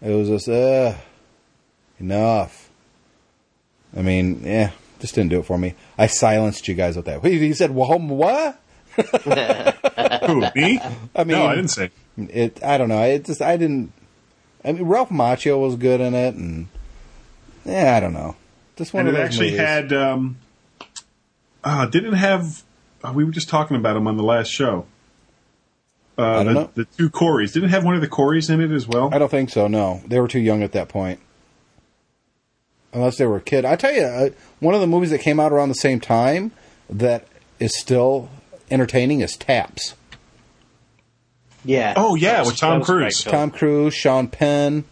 [0.01, 0.95] It was just, uh,
[1.99, 2.69] enough.
[3.97, 4.73] I mean, yeah,
[5.05, 5.75] just didn't do it for me.
[5.99, 7.23] I silenced you guys with that.
[7.23, 8.59] He said, well, what?
[8.97, 10.81] who me?
[11.15, 11.91] I mean- no, I didn't say.
[12.17, 13.03] It, I don't know.
[13.03, 13.93] It just, I didn't.
[14.65, 16.69] I mean, Ralph Macchio was good in it, and
[17.67, 18.35] yeah, I don't know.
[18.77, 19.61] Just one And of it those actually movies.
[19.67, 20.39] had, um,
[21.63, 22.63] uh, didn't have.
[23.03, 24.87] Uh, we were just talking about him on the last show.
[26.17, 26.71] Uh, I don't the, know.
[26.77, 29.11] the two Corys didn't it have one of the Corys in it as well.
[29.13, 29.67] I don't think so.
[29.67, 31.21] No, they were too young at that point.
[32.95, 33.65] Unless they were a kid.
[33.65, 34.29] I tell you, uh,
[34.61, 36.53] one of the movies that came out around the same time
[36.89, 37.27] that
[37.59, 38.29] is still
[38.71, 39.95] entertaining is Taps.
[41.65, 41.95] Yeah.
[41.97, 43.23] Oh, yeah, was- with Tom that was a great Cruise.
[43.25, 44.85] Tom Cruise, Sean Penn.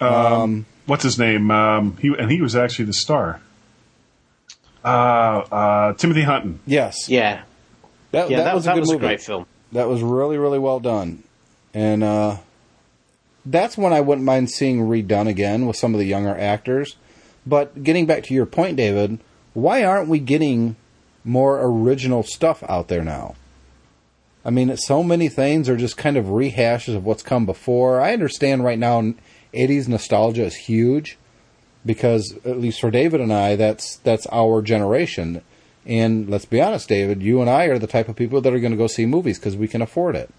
[0.00, 1.50] Um, What's his name?
[1.50, 3.40] Um, he and he was actually the star.
[4.84, 6.58] Uh, uh, Timothy Hutton.
[6.66, 7.42] Yes, Yeah.
[8.10, 9.06] that, Yeah, that, that, was a good was a movie.
[9.06, 9.46] great film.
[9.70, 11.22] That was really, really well done,
[11.72, 12.38] and uh,
[13.46, 16.96] that's when I wouldn't mind seeing redone again with some of the younger actors.
[17.46, 19.18] But getting back to your point, David,
[19.54, 20.76] why aren't we getting
[21.24, 23.34] more original stuff out there now?
[24.44, 28.00] I mean, so many things are just kind of rehashes of what's come before.
[28.00, 29.14] I understand right now,
[29.54, 31.16] '80s nostalgia is huge
[31.86, 35.42] because, at least for David and I, that's that's our generation.
[35.84, 38.60] And let's be honest, David, you and I are the type of people that are
[38.60, 40.30] going to go see movies because we can afford it.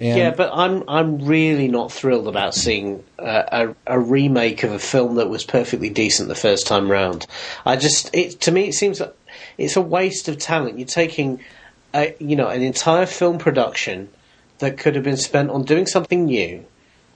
[0.00, 4.72] And yeah, but I'm I'm really not thrilled about seeing uh, a, a remake of
[4.72, 7.26] a film that was perfectly decent the first time round.
[7.64, 9.16] I just it to me it seems like
[9.56, 10.78] it's a waste of talent.
[10.78, 11.40] You're taking
[11.94, 14.08] a, you know an entire film production
[14.58, 16.64] that could have been spent on doing something new,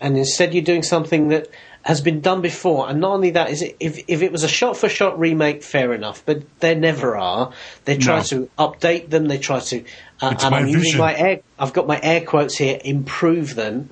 [0.00, 1.48] and instead you're doing something that
[1.88, 2.86] has been done before.
[2.90, 5.62] And not only that, is it, if if it was a shot for shot remake,
[5.62, 7.50] fair enough, but there never are.
[7.86, 8.24] They try No.
[8.24, 9.26] to update them.
[9.26, 9.78] They try to,
[10.20, 11.00] uh, It's and my I'm using vision.
[11.00, 13.88] my air, I've got my air quotes here, improve them.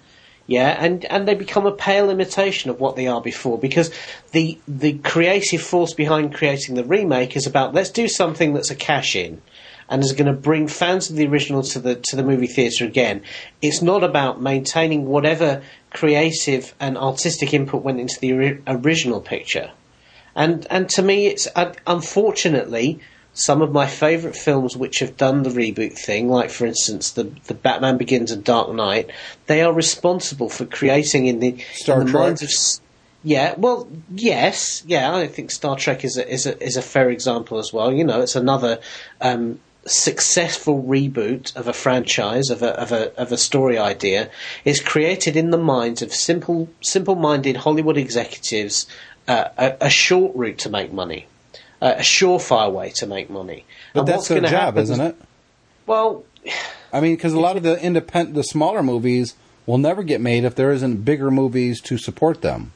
[0.47, 3.91] Yeah, and, and they become a pale imitation of what they are before because
[4.33, 8.77] the the creative force behind creating the remake is about let's do something that's a
[8.77, 9.41] cash in
[9.89, 12.85] and is going to bring fans of the original to the to the movie theatre
[12.85, 13.23] again.
[13.63, 19.71] It's not about maintaining whatever creative and artistic input went into the ori- original picture.
[20.35, 23.01] And and to me, it's uh, unfortunately
[23.33, 27.25] some of my favourite films which have done the reboot thing, like for instance the
[27.47, 29.11] the Batman Begins and Dark Knight,
[29.47, 32.51] they are responsible for creating in the, Star in the minds of
[33.23, 35.15] Yeah, well, yes, yeah.
[35.15, 37.93] I think Star Trek is a is a is a fair example as well.
[37.93, 38.79] You know, it's another
[39.21, 44.31] um, successful reboot of a franchise of a of a of a story idea.
[44.65, 48.87] is created in the minds of simple simple minded Hollywood executives.
[49.29, 51.27] Uh, a, a short route to make money,
[51.83, 53.65] uh, a surefire way to make money.
[53.93, 55.17] But And that's their job, happen isn't it?
[55.85, 56.25] Well,
[56.93, 59.35] I mean, because a lot of the independent, the smaller movies
[59.67, 62.71] will never get made if there isn't bigger movies to support them.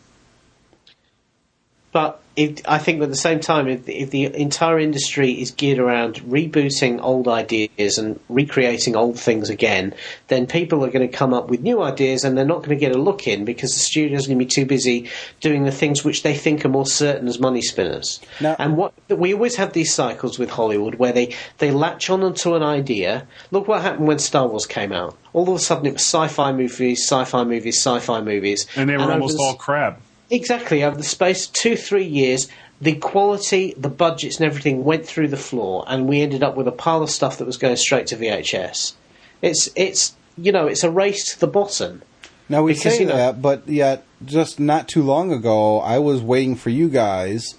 [1.93, 5.79] But if, I think at the same time, if, if the entire industry is geared
[5.79, 9.93] around rebooting old ideas and recreating old things again,
[10.29, 12.77] then people are going to come up with new ideas and they're not going to
[12.77, 16.05] get a look in because the studio's going to be too busy doing the things
[16.05, 18.21] which they think are more certain as money spinners.
[18.41, 22.21] Now- and what we always have these cycles with Hollywood where they, they latch on
[22.33, 23.27] to an idea.
[23.51, 25.17] Look what happened when Star Wars came out.
[25.33, 28.67] All of a sudden it was sci-fi movies, sci-fi movies, sci-fi movies.
[28.77, 30.01] And they were over almost the- all crap.
[30.31, 30.85] Exactly.
[30.85, 32.49] Over the space of two, three years,
[32.81, 36.69] the quality, the budgets, and everything went through the floor, and we ended up with
[36.69, 38.95] a pile of stuff that was going straight to VHS.
[39.43, 42.03] It's, it's, you know, it's a race to the bottom.
[42.49, 45.99] Now we Because, say you know- that, but yet just not too long ago, I
[45.99, 47.55] was waiting for you guys,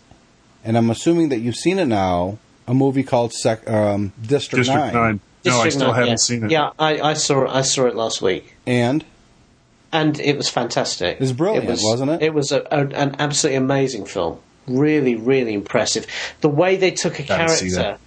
[0.64, 2.38] and I'm assuming that you've seen it now.
[2.68, 4.94] A movie called Sec- um, District, District Nine.
[4.94, 5.20] Nine.
[5.44, 6.16] No, I still Nine, haven't yeah.
[6.18, 6.52] seen it.
[6.52, 7.50] Yeah, I, I saw it.
[7.50, 9.04] I saw it last week, and
[9.92, 11.16] and it was fantastic.
[11.16, 12.22] It was brilliant, it wasn't it?
[12.22, 14.40] It was a, a, an absolutely amazing film.
[14.68, 16.06] Really, really impressive.
[16.42, 17.98] The way they took a character,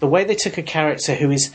[0.00, 1.54] the way they took a character who is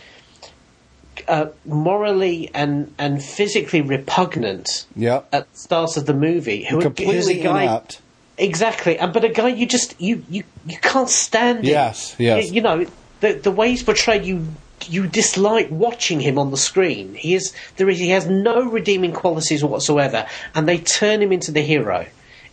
[1.27, 7.39] uh, morally and and physically repugnant yep, at the start of the movie, who completely
[7.39, 8.01] guy inept.
[8.37, 11.65] exactly, and but a guy you just you you, you can't stand.
[11.65, 12.47] Yes, yes.
[12.47, 12.85] You, you know
[13.19, 14.47] the the way he's portrayed, you
[14.89, 17.13] you dislike watching him on the screen.
[17.15, 21.51] He is there is he has no redeeming qualities whatsoever, and they turn him into
[21.51, 22.05] the hero.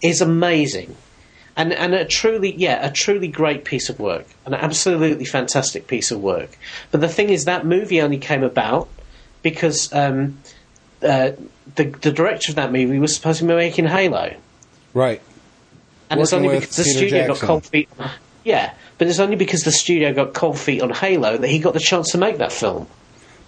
[0.03, 0.97] Is amazing.
[1.57, 6.13] And, and a truly, yeah, a truly great piece of work, an absolutely fantastic piece
[6.13, 6.57] of work.
[6.93, 8.89] But the thing is, that movie only came about
[9.43, 10.39] because um,
[11.03, 11.33] uh,
[11.75, 14.35] the the director of that movie was supposed to be making Halo,
[14.95, 15.21] Right.
[16.11, 17.35] and it's Working only with because the studio Jackson.
[17.35, 17.89] got cold feet.
[18.45, 21.73] Yeah, but it's only because the studio got cold feet on Halo that he got
[21.75, 22.87] the chance to make that film.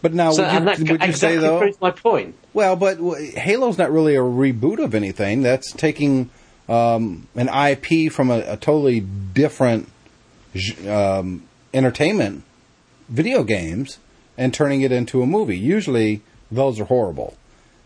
[0.02, 1.58] But now, So, would you, and that would you exactly say though?
[1.58, 2.34] proves my point.
[2.54, 5.42] Well, but w- Halo's not really a reboot of anything.
[5.42, 6.30] That's taking
[6.68, 9.88] um, an IP from a, a totally different
[10.88, 11.42] um,
[11.74, 12.44] entertainment,
[13.08, 13.98] video games,
[14.38, 15.58] and turning it into a movie.
[15.58, 17.36] Usually, those are horrible.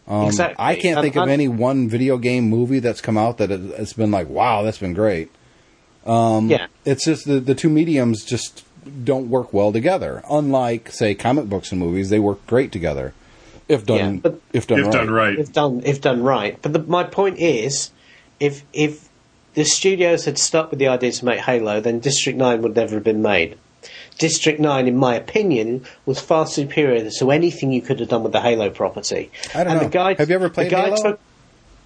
[0.06, 0.56] Um, exactly.
[0.58, 4.10] I can't think of any one video game movie that's come out that it's been
[4.10, 5.30] like, wow, that's been great.
[6.06, 6.66] Um, yeah.
[6.84, 8.64] It's just the, the two mediums just
[9.04, 10.22] don't work well together.
[10.30, 13.14] Unlike, say, comic books and movies, they work great together
[13.68, 14.92] if done Yeah, but- if done if right.
[14.92, 15.38] done right.
[15.38, 16.58] if done if done right.
[16.60, 17.90] But the, my point is,
[18.40, 19.08] if if
[19.54, 22.96] the studios had stuck with the idea to make Halo, then District Nine would never
[22.96, 23.56] have been made.
[24.18, 28.32] District Nine, in my opinion, was far superior to anything you could have done with
[28.32, 29.30] the Halo property.
[29.54, 29.84] I don't and know.
[29.88, 31.02] The guy, Have you ever played the guy Halo?
[31.02, 31.20] Took,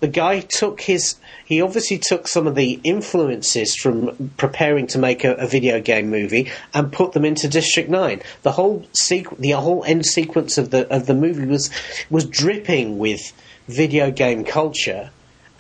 [0.00, 1.16] the guy took his.
[1.44, 6.08] He obviously took some of the influences from preparing to make a, a video game
[6.11, 8.22] movie and put them into District Nine.
[8.42, 11.70] The whole sequ- the whole end sequence of the of the movie was
[12.11, 13.32] was dripping with
[13.66, 15.11] video game culture,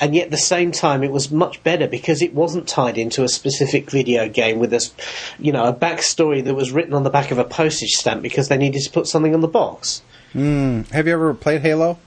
[0.00, 3.24] and yet at the same time it was much better because it wasn't tied into
[3.24, 4.88] a specific video game with a
[5.38, 8.48] you know a backstory that was written on the back of a postage stamp because
[8.48, 10.02] they needed to put something on the box.
[10.32, 10.82] Hmm.
[10.92, 11.98] Have you ever played Halo?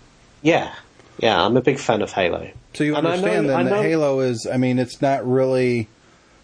[0.43, 0.73] Yeah,
[1.21, 2.49] yeah, I'm a big fan of Halo.
[2.73, 4.47] So you understand know- then that Halo is.
[4.51, 5.88] I mean, it's not really.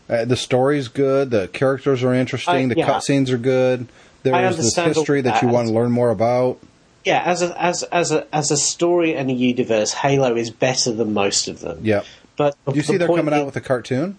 [0.09, 1.31] Uh, the story's good.
[1.31, 2.71] The characters are interesting.
[2.71, 2.87] I- the yeah.
[2.87, 3.87] cutscenes are good.
[4.23, 6.59] There's this history that you want to learn more about.
[7.05, 10.91] Yeah, as a as as a as a story and a universe, Halo is better
[10.91, 11.79] than most of them.
[11.81, 12.03] Yeah,
[12.35, 14.17] But the, Do you see the they're point coming out with a cartoon?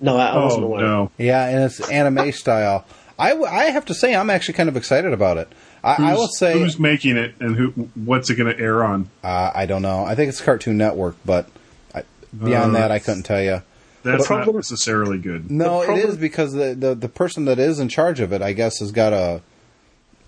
[0.00, 0.80] no, I, I wasn't Oh aware.
[0.82, 1.10] no!
[1.18, 2.84] Yeah, and it's anime style.
[3.18, 5.48] I, w- I have to say, I'm actually kind of excited about it.
[5.86, 7.68] I, I will Who's- say, who's making it and who?
[7.94, 9.08] What's it going to air on?
[9.22, 10.04] uh, I don't know.
[10.04, 11.48] I think it's Cartoon Network, but
[11.94, 12.02] I,
[12.36, 13.62] beyond Uh, that, I couldn't tell you.
[14.02, 15.50] That's problem- not necessarily good.
[15.50, 18.32] No, The it problem- is because the, the the person that is in charge of
[18.32, 19.40] it, I guess, has got a.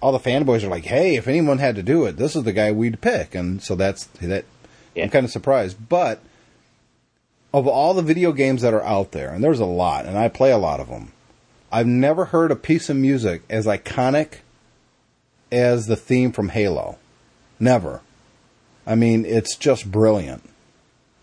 [0.01, 2.53] All the fanboys are like, "Hey, if anyone had to do it, this is the
[2.53, 4.45] guy we'd pick," and so that's that.
[4.95, 5.05] Yeah.
[5.05, 6.21] I'm kind of surprised, but
[7.53, 10.29] of all the video games that are out there, and there's a lot, and I
[10.29, 11.13] play a lot of them,
[11.73, 14.39] I've never heard a piece of music as iconic
[15.51, 16.99] as the theme from Halo.
[17.61, 18.01] Never.
[18.87, 20.43] I mean, it's just brilliant.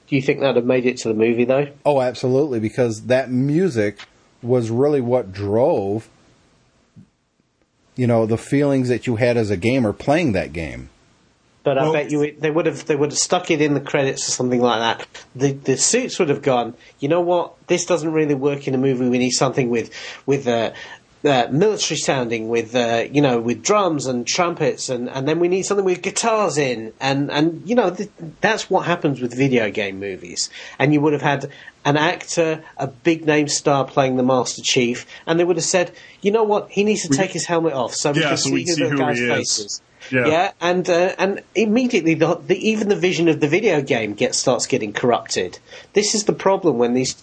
[0.08, 1.68] Do you think that'd have made it to the movie though?
[1.86, 4.00] Oh, absolutely, because that music
[4.44, 6.08] was really what drove
[7.96, 10.90] you know the feelings that you had as a gamer playing that game.
[11.64, 13.74] But I Well- bet you it, they would have they would have stuck it in
[13.74, 15.08] the credits or something like that.
[15.36, 16.76] The the suits would have gone.
[17.00, 17.54] You know what?
[17.68, 19.08] This doesn't really work in a movie.
[19.10, 19.90] We need something with
[20.26, 20.72] with uh,
[21.26, 25.48] uh, military sounding, with uh, you know, with drums and trumpets, and, and then we
[25.48, 28.10] need something with guitars in, and and you know th-
[28.42, 30.50] that's what happens with video game movies.
[30.80, 31.52] And you would have had
[31.84, 35.92] an actor, a big name star playing the Master Chief, and they would have said,
[36.22, 36.70] you know what?
[36.72, 38.68] He needs to take his helmet off so we Yeah, can so see we who
[38.74, 39.30] see the who guy's he is.
[39.30, 39.82] face is.
[40.12, 40.28] Yeah.
[40.28, 44.38] Yeah, and uh, and immediately the, the even the vision of the video game gets
[44.38, 45.58] starts getting corrupted.
[45.94, 47.16] This is the problem when these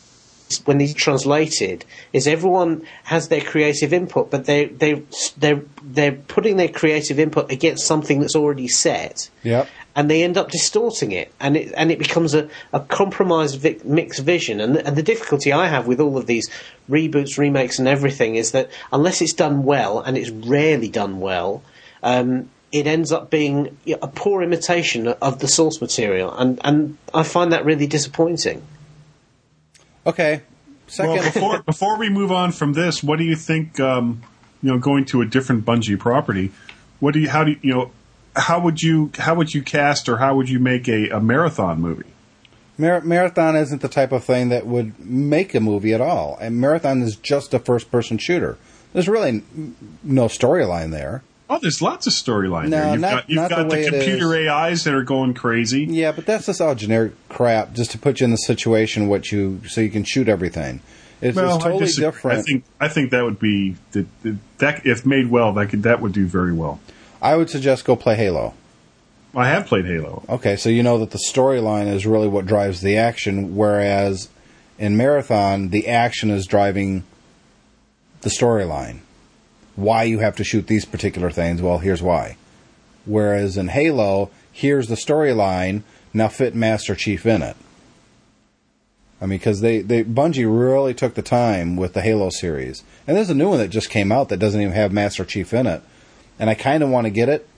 [0.64, 5.02] when these translated is everyone has their creative input, but they they
[5.38, 9.30] they they're putting their creative input against something that's already set.
[9.42, 9.68] Yep.
[9.94, 13.80] And they end up distorting it, and it and it becomes a, a compromised vi-
[13.84, 14.60] mixed vision.
[14.60, 16.48] And the, and the difficulty I have with all of these
[16.88, 21.62] reboots, remakes, and everything is that unless it's done well, and it's rarely done well,
[22.02, 27.22] um, it ends up being a poor imitation of the source material, and and I
[27.22, 28.62] find that really disappointing.
[30.06, 30.42] Okay.
[30.86, 31.12] Second.
[31.14, 33.78] Well, before before we move on from this, what do you think?
[33.80, 34.22] Um,
[34.62, 36.52] you know, going to a different Bungie property,
[37.00, 37.28] what do you?
[37.28, 37.58] How do you?
[37.62, 37.90] You know,
[38.36, 39.10] how would you?
[39.18, 42.08] How would you cast or how would you make a, a marathon movie?
[42.78, 46.38] Mar- Marathon isn't the type of thing that would make a movie at all.
[46.40, 48.56] And Marathon is just a first person shooter.
[48.92, 51.22] There's really n- no storyline there.
[51.54, 52.90] Oh, there's lots of storyline No, there.
[52.92, 54.34] You've not- got, you've not got the the, computer.
[54.50, 55.84] AIs that are going crazy.
[55.84, 59.30] Yeah, but that's just all generic crap just to put you in the situation what
[59.30, 60.80] you so you can shoot everything.
[61.20, 62.06] It's, Well, it's I totally disagree.
[62.10, 62.38] different.
[62.38, 64.06] I think I think that would be that,
[64.58, 66.80] that if made well, that could that would do very well.
[67.20, 68.54] I would suggest go play Halo.
[69.34, 70.24] I have played Halo.
[70.28, 74.28] Okay, so you know that the storyline is really what drives the action, whereas
[74.78, 77.04] in Marathon, the action is driving
[78.22, 78.98] the storyline.
[79.76, 82.36] Why you have to shoot these particular things, well, here's why.
[83.06, 85.82] Whereas in Halo, here's the storyline,
[86.12, 87.56] now fit Master Chief in it.
[89.20, 93.16] I mean, because they, they Bungie really took the time with the Halo series, and
[93.16, 95.66] there's a new one that just came out that doesn't even have Master Chief in
[95.66, 95.80] it,
[96.38, 97.48] and I kind of want to get it,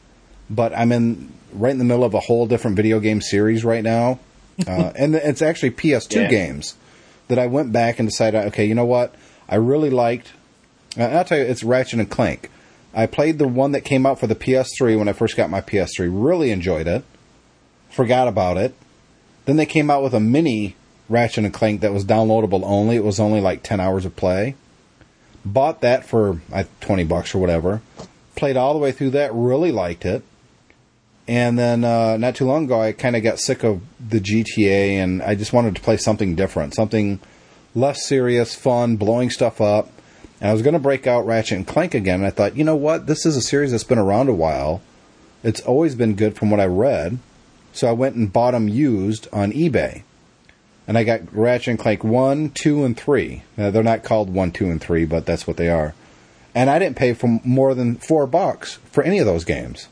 [0.51, 3.83] but I'm in right in the middle of a whole different video game series right
[3.83, 4.19] now,
[4.67, 6.29] uh, and it's actually PS2 Yeah.
[6.29, 6.75] games
[7.29, 9.15] that I went back and decided, okay, you know what,
[9.49, 10.33] I really liked.
[10.97, 12.51] I'll tell you, it's Ratchet and Clank.
[12.95, 15.61] I played the one that came out for the PS3 when I first got my
[15.61, 16.09] PS3.
[16.11, 17.05] Really enjoyed it.
[17.91, 18.75] Forgot about it.
[19.47, 20.77] Then they came out with a mini
[21.09, 22.97] Ratchet and Clank that was downloadable only.
[22.97, 24.55] It was only like 10 hours of play.
[25.45, 27.83] Bought that for uh, 20 bucks or whatever.
[28.37, 29.35] Played all the way through that.
[29.35, 30.23] Really liked it.
[31.27, 34.93] And then uh, not too long ago, I kind of got sick of the GTA,
[34.93, 37.19] and I just wanted to play something different, something
[37.75, 39.91] less serious, fun, blowing stuff up.
[40.45, 42.17] And I was going to break out Ratchet and Clank again.
[42.17, 43.07] And I thought, you know what?
[43.07, 44.83] This is a series that's been around a while.
[45.43, 47.19] It's always been good from what I read.
[47.73, 50.03] So I went and bought them used on eBay.
[50.87, 53.43] And I got Ratchet and Clank 1, 2, and 3.
[53.57, 55.95] Now, they're not called 1, 2, and 3, but that's what they are.
[56.55, 59.89] And I didn't pay for more than 4 bucks for any of those games.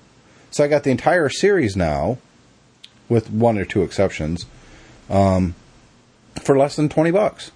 [0.50, 2.18] So I got the entire series now,
[3.08, 4.44] with one or two exceptions,
[5.08, 5.54] um,
[6.42, 7.52] for less than 20 bucks.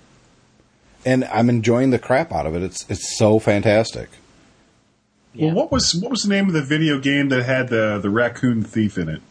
[1.07, 2.63] And I'm enjoying the crap out of it.
[2.63, 4.11] It's it's so fantastic.
[5.33, 5.47] Yeah.
[5.47, 8.11] Well, what was what was the name of the video game that had the the
[8.11, 9.23] raccoon thief in it?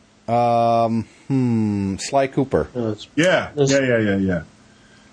[1.28, 2.68] Hmm, Sly Cooper.
[2.76, 4.42] Uh, it's- Yeah, yeah, yeah, yeah, yeah.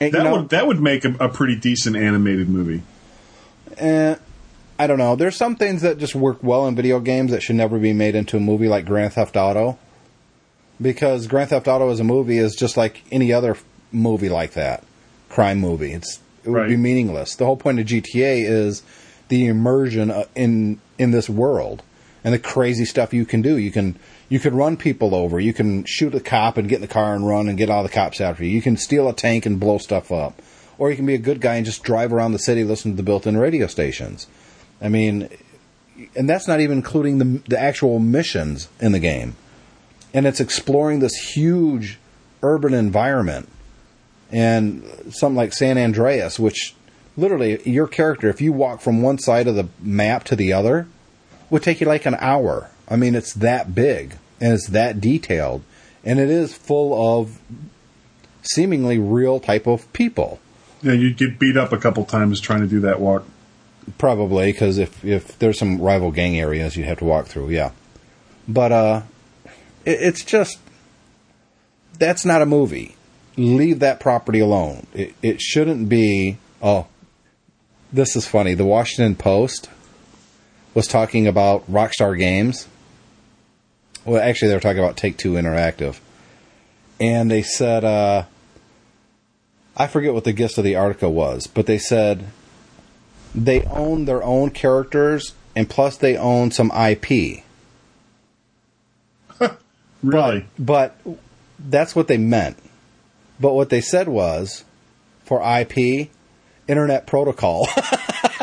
[0.01, 2.83] And, you That know, would that would make a, a pretty decent animated movie.
[3.79, 4.17] eh,
[4.79, 5.15] I don't know.
[5.17, 8.15] There's some things that just work well in video games that should never be made
[8.15, 9.79] into a movie, like Grand Theft Auto.
[10.81, 13.57] Because Grand Theft Auto as a movie is just like any other
[13.93, 14.83] movie like that,
[15.29, 15.93] crime movie.
[15.93, 17.37] It's it would be meaningless.
[17.37, 18.83] The whole point of GTA is
[19.29, 21.83] the immersion uh, in in this world
[22.25, 23.57] and the crazy stuff you can do.
[23.57, 25.41] You can you can run people over.
[25.41, 27.83] You can shoot a cop and get in the car and run and get all
[27.83, 28.51] the cops after you.
[28.51, 30.41] You can steal a tank and blow stuff up,
[30.79, 32.97] or you can be a good guy and just drive around the city listening to
[32.97, 34.27] the built-in radio stations.
[34.81, 35.29] I mean,
[36.17, 39.37] and that's not even including the the actual missions in the game.
[40.15, 41.99] And it's exploring this huge
[42.43, 43.49] urban environment
[44.33, 46.75] and something like San Andreas, which
[47.17, 50.89] literally your character, if you walk from one side of the map to the other,
[51.51, 52.71] would take you like an hour.
[52.89, 55.63] I mean, it's that big and it's that detailed,
[56.05, 57.39] and it is full of
[58.43, 60.41] seemingly real type of people.
[60.83, 63.25] Yeah, you'd get beat up a couple times trying to do that walk.
[63.99, 67.71] Probably because if if there's some rival gang areas you'd have to walk through, yeah.
[68.49, 69.03] But uh,
[69.85, 70.59] it, it's just
[71.99, 72.97] that's not a movie.
[73.37, 74.87] Leave that property alone.
[74.93, 76.39] It, it shouldn't be.
[76.63, 76.87] Oh,
[77.93, 78.55] this is funny.
[78.55, 79.71] The Washington Post
[80.75, 82.69] was talking about Rockstar Games
[84.05, 86.01] well, actually, they were talking about Take Two Interactive,
[86.99, 88.25] and they said, uh,
[89.77, 92.27] I forget what the gist of the article was, but they said
[93.35, 97.45] they own their own characters, and plus they own some IP.
[100.03, 100.49] Really?
[100.59, 101.01] But
[101.61, 102.57] that's what they meant.
[103.43, 104.65] But what they said was
[105.25, 106.09] for IP,
[106.69, 107.67] Internet Protocol.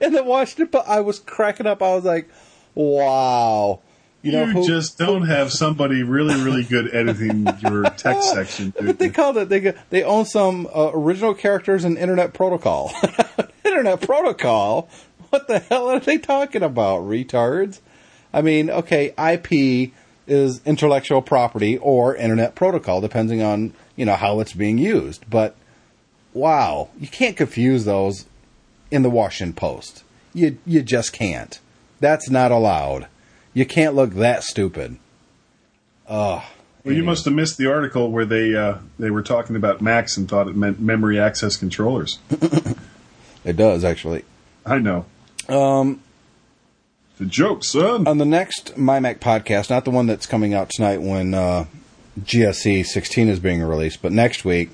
[0.00, 1.80] and then watched it, but I was cracking up.
[1.80, 2.28] I was like,
[2.74, 3.80] wow.
[4.22, 8.74] You You, know, who- just don't have somebody really, really good editing your text section.
[8.76, 9.48] But they called it.
[9.48, 12.92] They they own some uh, original characters in Internet Protocol.
[13.64, 14.88] Internet Protocol.
[15.30, 17.78] What the hell are they talking about, retards?
[18.34, 19.92] I mean, okay, IP
[20.26, 25.28] is intellectual property or Internet Protocol, depending on you know how it's being used.
[25.28, 25.56] But
[26.32, 28.26] wow, you can't confuse those
[28.90, 30.04] in the Washington Post.
[30.34, 31.58] You you just can't.
[32.00, 33.06] That's not allowed.
[33.54, 34.98] You can't look that stupid.
[36.84, 40.16] Well, you must have missed the article where they uh, they were talking about Macs
[40.16, 42.18] and thought it meant memory access controllers.
[43.44, 44.24] It does actually.
[44.64, 45.04] I know.
[45.48, 46.00] Um,
[47.22, 48.08] the joke, son.
[48.08, 51.66] on the next MyMac podcast, not the one that's coming out tonight when uh,
[52.20, 54.70] GSE 16 is being released, but next week,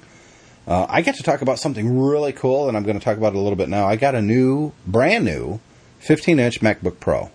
[0.67, 3.35] uh, I get to talk about something really cool, and I'm going to talk about
[3.35, 3.87] it a little bit now.
[3.87, 5.61] I got a new, brand new,
[5.99, 7.31] 15 inch MacBook Pro,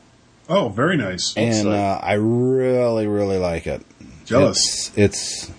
[0.49, 1.35] oh, very nice.
[1.37, 3.85] and uh, I really, really like it.
[4.25, 4.91] Jealous.
[4.95, 5.51] It's, it's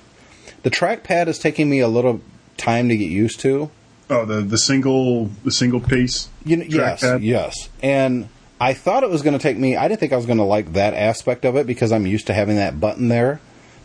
[0.65, 2.21] the trackpad is taking me a little
[2.57, 3.71] time to get used to.
[4.11, 6.29] Oh, the the single the single piece.
[6.45, 7.23] You know, yes, trackpad?
[7.23, 7.69] yes.
[7.83, 8.29] And
[8.61, 9.77] I thought it was going to take me.
[9.77, 12.27] I didn't think I was going to like that aspect of it because I'm used
[12.29, 13.41] to having that button there.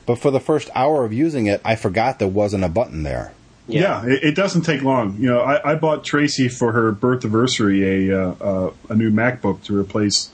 [0.05, 3.33] But for the first hour of using it, I forgot there wasn't a button there.
[3.67, 5.17] Yeah, it, it doesn't take long.
[5.19, 9.11] You know, I, I bought Tracy for her birth anniversary a uh, uh, a new
[9.11, 10.31] MacBook to replace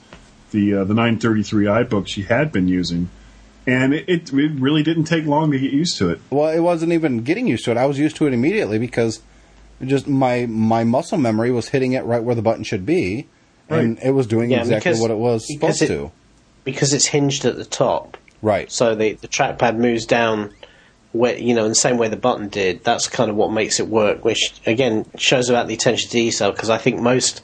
[0.52, 3.10] the uh, the 933 iBook she had been using,
[3.68, 6.22] and it, it, it really didn't take long to get used to it.
[6.30, 7.78] Well, it wasn't even getting used to it.
[7.78, 9.22] I was used to it immediately because
[9.84, 13.28] just my my muscle memory was hitting it right where the button should be,
[13.70, 16.12] and it was doing Yeah, exactly because- what it was supposed it- to.
[16.64, 18.18] because it's hinged at the top.
[18.42, 18.72] Right.
[18.72, 20.52] So the the trackpad moves down,
[21.14, 22.84] where you know, in the same way the button did.
[22.84, 24.24] That's kind of what makes it work.
[24.26, 26.52] Which again shows about the attention to detail.
[26.52, 27.42] Because I think most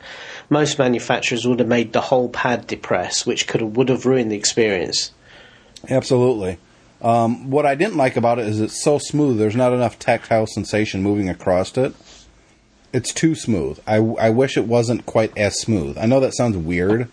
[0.49, 4.31] most manufacturers would have made the whole pad depress, which could have, would have ruined
[4.31, 5.11] the experience.
[5.89, 6.57] Absolutely.
[7.01, 9.39] Um, what I didn't like about it is it's so smooth.
[9.39, 11.93] There's not enough tactile sensation moving across it.
[12.93, 13.79] It's too smooth.
[13.87, 15.97] I, I wish it wasn't quite as smooth.
[15.97, 17.07] I know that sounds weird,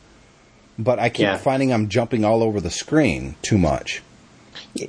[0.79, 1.37] but I keep Yeah.
[1.37, 4.03] finding I'm jumping all over the screen too much.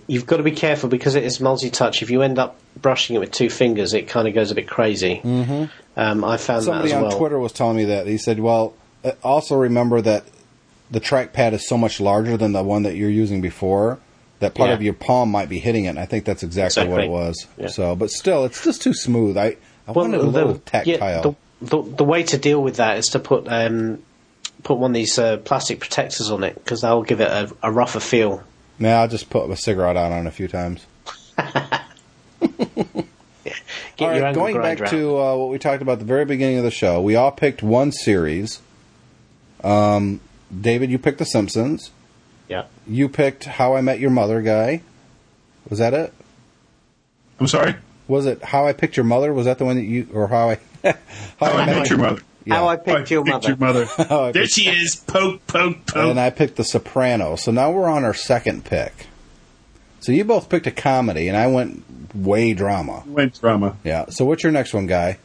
[0.08, 2.02] You've got to be careful because it is multi-touch.
[2.02, 4.68] If you end up brushing it with two fingers, it kind of goes a bit
[4.68, 5.22] crazy.
[5.24, 5.66] Mm-hmm.
[5.96, 7.18] Um, I found Somebody that as on well.
[7.18, 8.08] Twitter was telling me that.
[8.08, 8.74] He said, well,
[9.04, 10.26] uh, also remember that
[10.92, 14.00] the trackpad is so much larger than the one that you're using before
[14.40, 14.76] that part Yeah.
[14.76, 15.90] of your palm might be hitting it.
[15.90, 17.46] And I think that's exactly, what it was.
[17.58, 17.68] Yeah.
[17.68, 19.38] So, but still, it's just too smooth.
[19.38, 19.58] I,
[19.90, 20.94] I wanted a little tactile.
[21.00, 24.02] yeah, the, the, the way to deal with that is to put um,
[24.64, 27.72] put one of these uh, plastic protectors on it because that'll give it a, a
[27.72, 28.44] rougher feel.
[28.78, 30.86] Nah, I'll just put a cigarette out on it a few times.
[33.98, 36.00] Get All your right, angle going back grinder to uh, what we talked about at
[36.00, 38.62] the very beginning of the show, we all picked one series.
[39.64, 40.22] Um,
[40.62, 41.92] David, you picked The Simpsons.
[42.48, 42.66] yeah.
[42.88, 44.82] You picked How I Met Your Mother guy.
[45.70, 46.14] Was that it?
[47.40, 47.76] I'm sorry.
[48.10, 49.34] Was it How I Picked Your Mother?
[49.34, 50.93] Was that the one that you, or How I, How,
[51.39, 52.22] How I met your mother.
[52.43, 52.55] Yeah.
[52.55, 53.47] How I How I picked your mother.
[53.47, 53.86] your mother.
[53.97, 54.95] How there she is.
[54.95, 56.10] Poke, poke, poke.
[56.10, 57.43] and I picked The Sopranos.
[57.43, 59.05] So now we're on our second pick.
[59.99, 61.84] So you both picked a comedy, and I went
[62.16, 63.03] way drama.
[63.05, 63.78] Went drama.
[63.84, 64.07] Yeah.
[64.10, 65.20] So what's your next one, guy?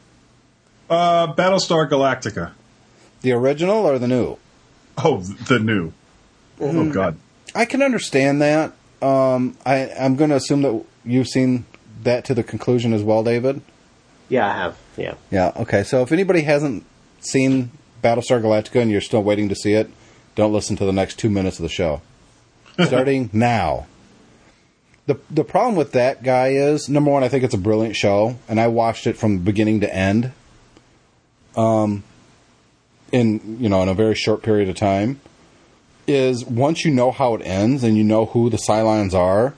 [0.90, 2.52] Uh, Battlestar Galactica.
[3.22, 4.36] The original or the new?
[4.98, 5.92] Oh, the new.
[6.60, 7.16] Oh God.
[7.54, 8.72] I can understand that.
[9.00, 11.64] Um, I, I'm going to assume that you've seen
[12.04, 13.60] that to the conclusion as well, David.
[14.28, 14.78] Yeah, I have.
[14.96, 15.14] Yeah.
[15.30, 15.52] Yeah.
[15.56, 15.82] Okay.
[15.82, 16.84] So if anybody hasn't
[17.20, 17.70] seen
[18.02, 19.90] Battlestar Galactica and you're still waiting to see it,
[20.34, 22.00] don't listen to the next two minutes of the show.
[22.86, 23.86] Starting now.
[25.06, 28.36] The the problem with that guy is number one, I think it's a brilliant show,
[28.48, 30.32] and I watched it from beginning to end.
[31.56, 32.02] Um,
[33.12, 35.20] in you know in a very short period of time.
[36.06, 39.54] Is once you know how it ends and you know who the Cylons are,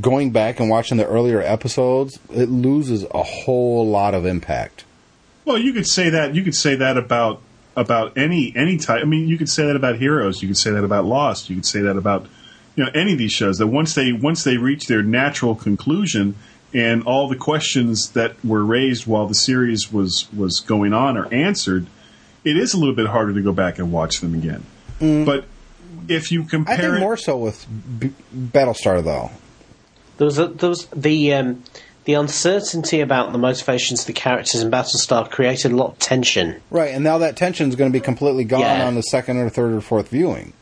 [0.00, 4.84] going back and watching the earlier episodes, it loses a whole lot of impact.
[5.44, 6.34] Well, you could say that.
[6.34, 7.40] You could say that about
[7.76, 9.02] about any any type.
[9.02, 10.42] I mean, you could say that about Heroes.
[10.42, 11.50] You could say that about Lost.
[11.50, 12.26] You could say that about
[12.76, 13.58] you know any of these shows.
[13.58, 16.36] That once they once they reach their natural conclusion,
[16.72, 21.32] and all the questions that were raised while the series was was going on are
[21.32, 21.86] answered,
[22.44, 24.64] it is a little bit harder to go back and watch them again.
[25.00, 25.26] Mm.
[25.26, 25.44] But
[26.08, 27.66] if you compare, I think it, more so with
[27.98, 29.30] B- Battlestar though.
[30.16, 31.62] There was, a, there was the um,
[32.04, 36.60] the uncertainty about the motivations of the characters in Battlestar created a lot of tension.
[36.70, 38.86] Right, and now that tension is going to be completely gone Yeah.
[38.86, 40.52] on the second or third or fourth viewing.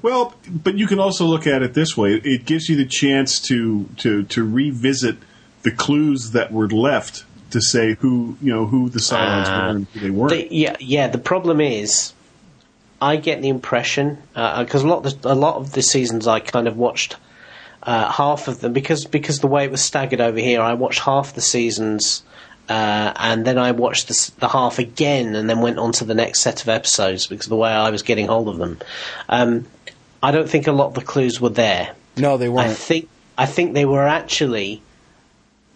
[0.00, 3.38] Well, but you can also look at it this way: it gives you the chance
[3.42, 5.16] to to to revisit
[5.62, 9.60] the clues that were left to say who you know who the Cylons Ah.
[9.64, 10.30] were and who they weren't.
[10.32, 11.06] The, yeah, yeah.
[11.06, 12.14] The problem is,
[13.00, 16.40] I get the impression because a lot of the, a lot of the seasons I
[16.40, 17.16] kind of watched
[17.82, 21.00] uh, half of them because because the way it was staggered over here, I watched
[21.00, 22.22] half the seasons.
[22.68, 26.14] Uh, and then I watched the, the half again, and then went on to the
[26.14, 28.78] next set of episodes because of the way I was getting hold of them.
[29.28, 29.66] Um,
[30.22, 31.92] I don't think a lot of the clues were there.
[32.16, 32.68] No, they I weren't.
[32.70, 34.80] I think I think they were actually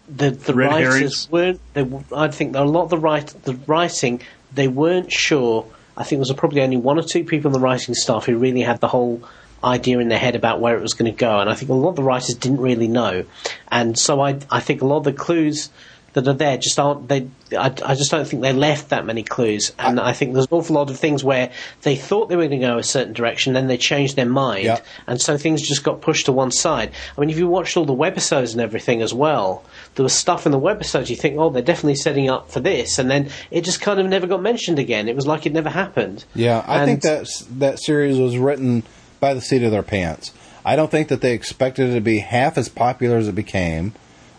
[0.09, 1.31] the the Red writers herrings?
[1.31, 1.61] weren't.
[1.75, 4.23] They, w- I think a lot of the write the writing
[4.55, 5.67] they weren't sure.
[5.97, 8.39] I think there was probably only one or two people in the writing staff who
[8.39, 9.23] really had the whole
[9.67, 11.75] idea in their head about where it was going to go, and I think a
[11.75, 13.25] lot of the writers didn't really know.
[13.69, 15.69] And so I I think a lot of the clues
[16.15, 19.23] that are there just aren't they I, I just don't think they left that many
[19.23, 21.53] clues and I, think there's an awful lot of things where
[21.83, 24.65] they thought they were going to go a certain direction then they changed their mind
[24.65, 24.81] Yeah.
[25.07, 26.91] and so things just got pushed to one side.
[27.17, 29.63] I mean, if you watched all the webisodes and everything as well,
[29.97, 32.99] there was stuff in the webisodes you think, oh, they're definitely setting up for this,
[32.99, 35.09] and then it just kind of never got mentioned again.
[35.09, 36.25] It was like it never happened.
[36.35, 38.85] Yeah, I And- think that that series was written
[39.21, 40.33] by the seat of their pants.
[40.65, 43.93] I don't think that they expected it to be half as popular as it became,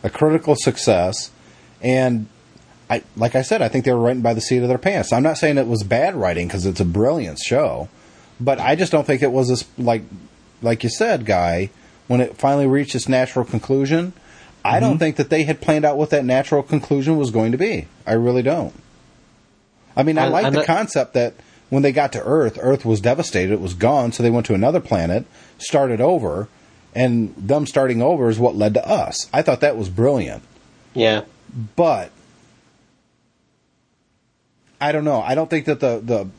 [0.04, 1.32] a critical success,
[1.82, 2.28] and
[2.90, 5.12] I like I said, I think they were writing by the seat of their pants.
[5.12, 7.90] I'm not saying it was bad writing because it's a brilliant show,
[8.40, 10.04] but I just don't think it was as like
[10.62, 11.70] like you said, guy,
[12.08, 14.14] when it finally reached its natural conclusion.
[14.66, 15.00] I don't mm-hmm.
[15.00, 17.88] think that they had planned out what that natural conclusion was going to be.
[18.06, 18.74] I really don't.
[19.96, 21.36] I mean, I And- like and the concept that
[21.70, 24.54] when they got to Earth, Earth was devastated, it was gone, so they went to
[24.54, 25.26] another planet,
[25.58, 26.48] started over,
[26.96, 29.30] and them starting over is what led to us.
[29.34, 30.44] I thought that was brilliant.
[30.94, 31.24] Yeah.
[31.76, 32.12] But
[34.80, 35.22] I don't know.
[35.22, 36.30] I don't think that the the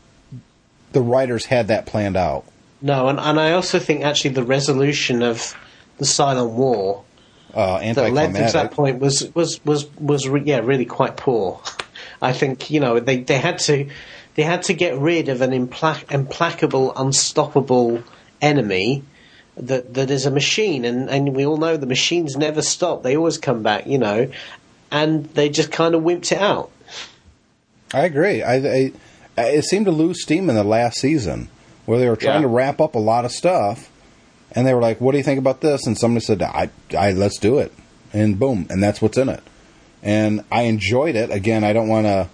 [0.92, 2.44] the writers had that planned out.
[2.80, 5.54] No, and, and I also think actually the resolution of
[5.98, 7.04] the Cylon War
[7.52, 11.60] Uh, that led to that point was was was was yeah really quite poor.
[12.22, 13.88] I think you know they they had to
[14.38, 18.04] they had to get rid of an implac- implacable, unstoppable
[18.40, 19.02] enemy
[19.56, 23.16] that that is a machine, and and we all know the machines never stop; they
[23.16, 24.30] always come back, you know,
[24.92, 26.70] and they just kind of wimped it out.
[27.92, 28.44] I agree.
[28.44, 28.92] I, I
[29.36, 31.48] it seemed to lose steam in the last season
[31.86, 32.42] where they were trying Yeah.
[32.42, 33.90] to wrap up a lot of stuff,
[34.52, 37.10] and they were like, "What do you think about this?" And somebody said, "I, I
[37.10, 37.72] let's do it,"
[38.12, 39.42] and boom, and that's what's in it.
[40.00, 41.32] And I enjoyed it.
[41.32, 42.28] Again, I don't want to.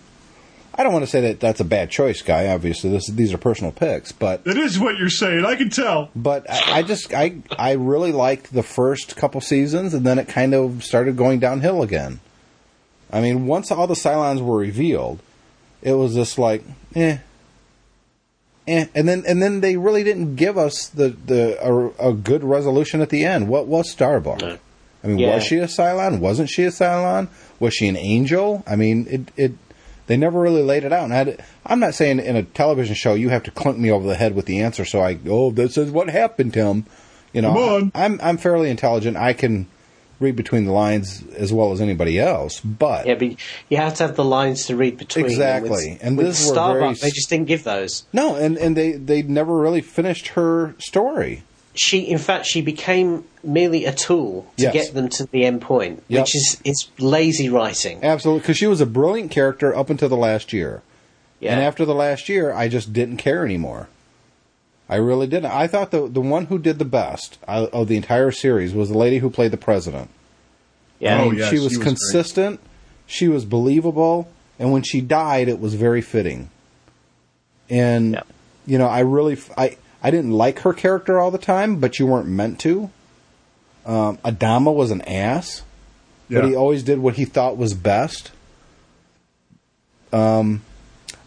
[0.77, 2.49] I don't want to say that that's a bad choice, guy.
[2.49, 5.45] Obviously, this, these are personal picks, but it is what you're saying.
[5.45, 6.11] I can tell.
[6.16, 10.27] but I, I just I I really liked the first couple seasons, and then it
[10.29, 12.20] kind of started going downhill again.
[13.12, 15.20] I mean, once all the Cylons were revealed,
[15.83, 16.64] it was just like,
[16.97, 17.18] eh,
[18.66, 22.43] eh, and then and then they really didn't give us the the a, a good
[22.43, 23.49] resolution at the end.
[23.49, 24.41] What was Starbuck?
[24.41, 24.59] No.
[25.03, 25.35] I mean, Yeah.
[25.35, 26.18] was she a Cylon?
[26.20, 27.29] Wasn't she a Cylon?
[27.61, 28.64] Was she an angel?
[28.66, 29.53] I mean, it it
[30.07, 31.11] they never really laid it out.
[31.11, 34.07] And I, I'm not saying in a television show you have to clunk me over
[34.07, 34.84] the head with the answer.
[34.84, 36.86] So I oh this is what happened, Tim.
[37.32, 37.92] You know, Come on.
[37.94, 39.16] I'm I'm fairly intelligent.
[39.16, 39.66] I can
[40.20, 42.61] read between the lines as well as anybody else.
[42.61, 43.36] But Yeah, but
[43.68, 45.24] you have to have the lines to read between.
[45.24, 45.92] Exactly.
[45.92, 48.05] With, And with this were Starbuck, very they just didn't give those.
[48.12, 51.42] no, and and they they never really finished her story.
[51.75, 54.72] She in fact she became merely a tool to Yes.
[54.72, 56.20] get them to the end point Yep.
[56.22, 60.16] which is it's lazy writing Absolutely, because she was a brilliant character up until the
[60.16, 60.83] last year.
[61.41, 63.89] yeah And after the last year, I just didn't care anymore.
[64.89, 65.51] I really didn't.
[65.51, 68.91] I thought the the one who did the best uh, of the entire series was
[68.91, 70.11] the lady who played the president.
[71.01, 71.87] yeah I Oh, mean, yeah, she she was was great.
[71.89, 72.61] consistent.
[73.07, 76.51] She was believable, and when she died, it was very fitting.
[77.70, 78.22] And Yeah.
[78.66, 81.98] you know, I really f- I I didn't like her character all the time, but
[81.98, 82.90] you weren't meant to.
[83.86, 85.62] Um, Adama was an ass,
[86.30, 88.30] but he always did what he thought was best.
[90.12, 90.62] Um,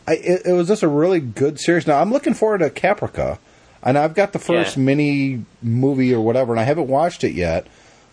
[0.07, 1.87] I, it, it was just a really good series.
[1.87, 3.37] Now I'm looking forward to Caprica,
[3.83, 4.83] and I've got the first Yeah.
[4.83, 7.67] mini movie or whatever, and I haven't watched it yet.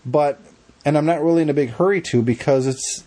[0.05, 0.41] But
[0.85, 3.05] and I'm not really in a big hurry to because it's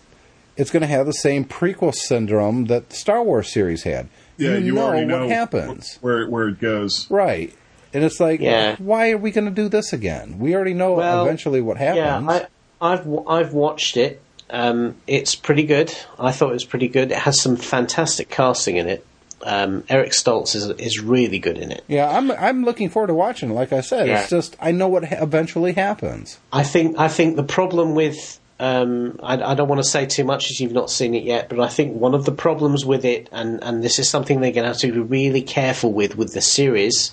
[0.56, 4.08] it's going to have the same prequel syndrome that the Star Wars series had.
[4.38, 7.10] Yeah, you, know already what know happens, where where it goes.
[7.10, 7.52] right?
[7.94, 8.76] And it's like, Yeah.
[8.78, 10.38] why are we going to do this again?
[10.38, 11.96] We already know Well, eventually what happens.
[11.98, 12.46] yeah
[12.80, 14.20] I, I've I've watched it
[14.50, 18.76] um, it's pretty good I thought it was pretty good it has some fantastic casting
[18.76, 19.04] in it
[19.42, 21.84] Um, Eric Stoltz is is really good in it.
[21.86, 23.54] Yeah, I'm I'm looking forward to watching it.
[23.54, 24.20] Like I said, Yeah.
[24.20, 26.38] it's just I know what ha- eventually happens.
[26.52, 30.24] I think I think the problem with um, I, I don't want to say too
[30.24, 33.04] much as you've not seen it yet, but I think one of the problems with
[33.04, 36.16] it, and, and this is something they're going to have to be really careful with
[36.16, 37.12] with the series,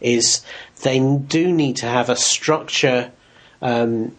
[0.00, 0.42] is
[0.82, 3.10] they do need to have a structure
[3.62, 4.14] um,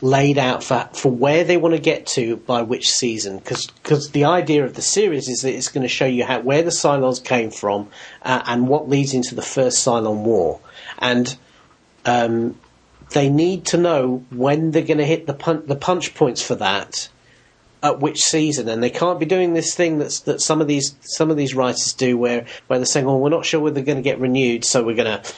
[0.00, 3.38] laid out for for where they want to get to by which season.
[3.38, 6.62] Because the idea of the series is that it's going to show you how where
[6.62, 7.90] the Cylons came from
[8.22, 10.58] uh, and what leads into the first Cylon War,
[10.98, 11.36] and
[12.06, 12.58] um,
[13.10, 16.54] they need to know when they're going to hit the pun- the punch points for
[16.56, 17.08] that
[17.84, 20.96] at which season, and they can't be doing this thing that's that some of these
[21.02, 23.84] some of these writers do, where where they're saying, "Oh, we're not sure whether they're
[23.84, 25.32] going to get renewed, so we're going to."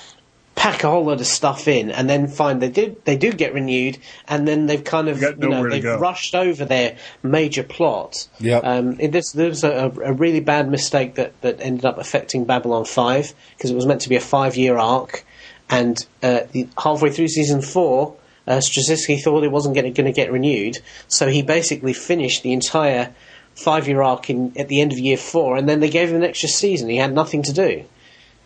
[0.54, 3.52] Pack a whole lot of stuff in, and then find they did they do get
[3.52, 8.26] renewed, and then they've kind of Got you know they've rushed over their major plot.
[8.40, 8.64] Yep.
[8.64, 12.86] Um, this, there was a, a really bad mistake that, that ended up affecting Babylon
[12.86, 15.26] 5 because it was meant to be a five year arc,
[15.68, 20.30] and uh, the, halfway through season 4, uh, Straczynski thought it wasn't going to get
[20.30, 23.12] renewed, so he basically finished the entire
[23.56, 26.16] five year arc in, at the end of year 4, and then they gave him
[26.16, 26.88] an extra season.
[26.88, 27.84] He had nothing to do.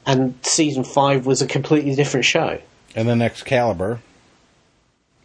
[0.07, 2.61] And season 5 was a completely different show.
[2.97, 4.01] And then Excalibur.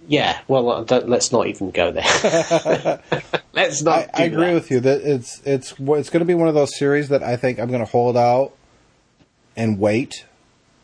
[0.08, 3.02] Yeah, well, uh, let's not even go there.
[3.54, 4.10] let's not.
[4.14, 6.78] I, I agree with you that it's it's it's going to be one of those
[6.78, 8.54] series that I think I'm going to hold out
[9.56, 10.26] and wait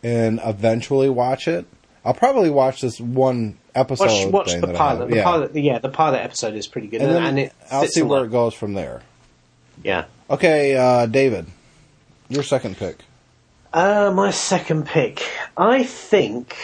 [0.04, 1.66] and eventually watch it.
[2.04, 4.32] I'll probably watch this one episode.
[4.32, 5.10] Watch, watch the pilot.
[5.10, 5.24] The yeah.
[5.24, 8.32] pilot, yeah, the pilot episode is pretty good, and and, it I'll see where it
[8.32, 9.02] goes from there.
[9.84, 10.06] Yeah.
[10.30, 11.48] Okay, uh, David,
[12.30, 13.04] your second pick.
[13.74, 15.24] Uh, my second pick.
[15.56, 16.56] I think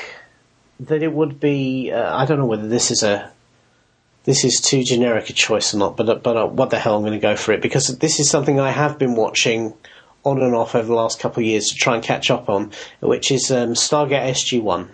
[0.80, 1.92] that it would be.
[1.92, 3.32] Uh, I don't know whether this is a.
[4.24, 6.98] This is too generic a choice or not, but uh, but uh, what the hell,
[6.98, 9.74] I'm going to go for it because this is something I have been watching
[10.30, 12.72] on and off over the last couple of years to try and catch up on,
[13.00, 14.90] which is um, Stargate SG One,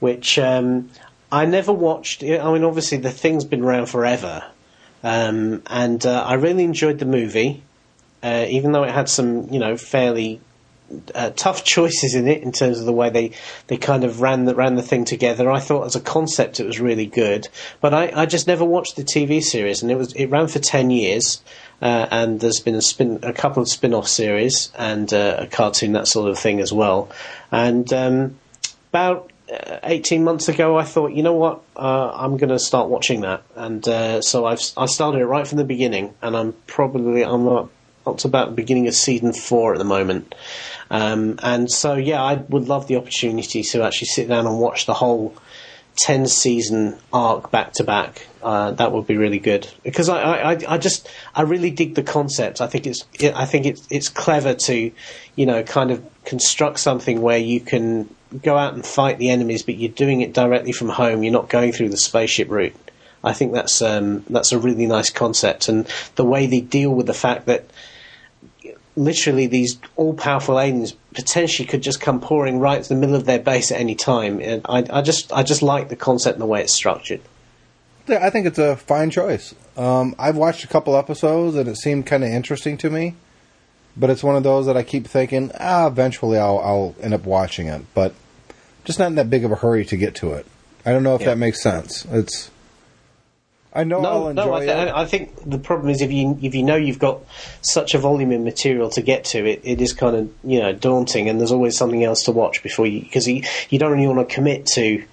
[0.00, 0.90] which um,
[1.30, 2.22] I never watched.
[2.22, 4.44] I mean, obviously the thing's been around forever,
[5.02, 7.62] um, and uh, I really enjoyed the movie,
[8.22, 10.40] uh, even though it had some you know fairly
[11.14, 13.32] uh, tough choices in it in terms of the way they,
[13.68, 15.50] they kind of ran the ran the thing together.
[15.50, 17.48] I thought as a concept it was really good,
[17.80, 20.58] but I, I just never watched the TV series, and it was it ran for
[20.58, 21.42] ten years,
[21.82, 25.46] uh, and there's been a spin a couple of spin off series and uh, a
[25.46, 27.10] cartoon that sort of thing as well,
[27.50, 28.38] and um,
[28.90, 29.28] about.
[29.52, 33.20] Uh, 18 months ago, I thought, you know what, uh, I'm going to start watching
[33.22, 37.22] that, and uh, so I've I started it right from the beginning, and I'm probably
[37.22, 37.68] I'm about
[38.22, 40.34] the beginning of season four at the moment,
[40.92, 44.84] um, and so, yeah, I would love the opportunity to actually sit down and watch
[44.84, 45.34] the whole
[45.96, 48.26] 10 season arc back to back.
[48.42, 52.02] Uh, That would be really good because I, I, I- just I really dig the
[52.02, 52.60] concept.
[52.60, 54.90] I think it's I think it's it's clever to
[55.36, 58.08] you know kind of construct something where you can
[58.42, 61.22] go out and fight the enemies, but you're doing it directly from home.
[61.22, 62.74] You're not going through the spaceship route.
[63.22, 65.86] I think that's um, that's a really nice concept, and
[66.16, 67.66] the way they deal with the fact that
[68.96, 73.38] literally these all-powerful aliens potentially could just come pouring right to the middle of their
[73.38, 74.40] base at any time.
[74.40, 77.20] And I, I just, I just like the concept and the way it's structured.
[78.06, 79.54] Yeah, I think it's a fine choice.
[79.76, 83.14] Um, I've watched a couple episodes and it seemed kind of interesting to me,
[83.96, 87.24] but it's one of those that I keep thinking, ah, eventually I'll, I'll end up
[87.24, 88.12] watching it, but
[88.84, 90.46] just not in that big of a hurry to get to it.
[90.84, 91.28] I don't know if Yeah.
[91.28, 92.04] that makes sense.
[92.10, 92.50] It's,
[93.74, 94.94] I know I'll No, enjoy no, I, th- it.
[94.94, 97.20] I think the problem is if you if you know you've got
[97.62, 100.72] such a volume of material to get to, it, it is kind of you know
[100.72, 104.06] daunting, and there's always something else to watch before you because you, you don't really
[104.06, 105.04] want to commit to.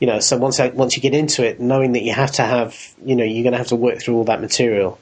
[0.00, 2.42] You know, so once I, once you get into it, knowing that you have to
[2.42, 4.96] have, you know, you're going to have to work through all that material.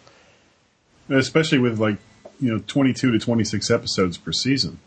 [1.11, 1.97] especially with like
[2.41, 4.79] you know 22 to 26 episodes per season.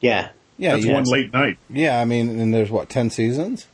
[0.00, 0.94] Yeah, yeah, That's yeah.
[0.94, 1.58] one late night.
[1.68, 3.66] Yeah, I mean, and there's what, 10 seasons?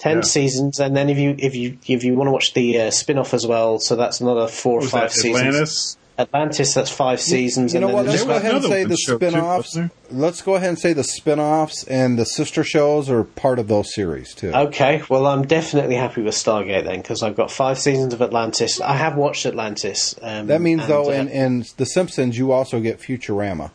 [0.00, 0.22] Ten Yeah.
[0.22, 3.18] seasons, and then if you if you if you want to watch the uh, spin
[3.18, 5.36] off as well, so that's another four or What was five that seasons.
[5.46, 5.96] Atlantis?
[6.18, 7.72] Atlantis, that's five seasons.
[7.72, 8.02] You know and what?
[8.04, 9.68] then Let's go ahead and say the show, spin-offs.
[9.68, 13.68] wasn't Let's go ahead and say the spin-offs and the sister shows are part of
[13.68, 14.52] those series too.
[14.52, 18.82] Okay, well, I'm definitely happy with Stargate then because I've got five seasons of Atlantis.
[18.82, 20.14] I have watched Atlantis.
[20.20, 23.70] Um, that means and, though, uh, in, in The Simpsons, you also get Futurama.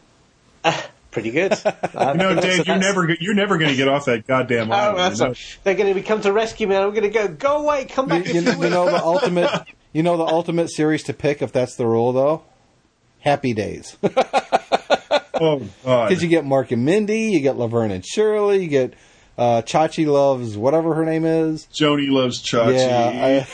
[1.15, 1.53] pretty good.
[1.95, 4.75] Um, you know, Dave, you're never you're never going to get off that goddamn Oh,
[4.75, 4.97] island.
[4.99, 5.29] that's you know?
[5.29, 5.57] right.
[5.63, 6.75] They're going to be come to rescue me.
[6.75, 7.27] and I'm going to go.
[7.29, 7.85] Go away.
[7.85, 8.27] Come You, back.
[8.33, 9.49] you, in you know the ultimate.
[9.93, 12.43] You know the ultimate series to pick if that's the rule though.
[13.19, 16.09] Happy Days, Oh God!
[16.09, 18.93] because you get Mork and Mindy, you get Laverne and Shirley, you get
[19.37, 21.67] uh, Chachi loves whatever her name is.
[21.73, 22.77] Joni loves Chachi.
[22.77, 23.45] Yeah,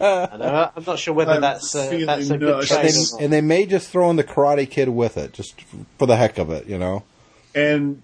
[0.00, 3.12] I know, I'm not sure whether I'm that's uh, that's a good choice.
[3.12, 5.60] and, they, and they may just throw in the Karate Kid with it, just
[5.98, 7.04] for the heck of it, you know.
[7.54, 8.02] and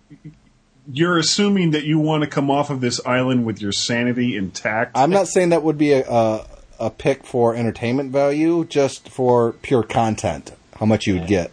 [0.93, 4.93] you're assuming that you want to come off of this island with your sanity intact.
[4.97, 6.47] I'm not saying that would be a, a
[6.79, 11.51] a pick for entertainment value, just for pure content, how much you would get.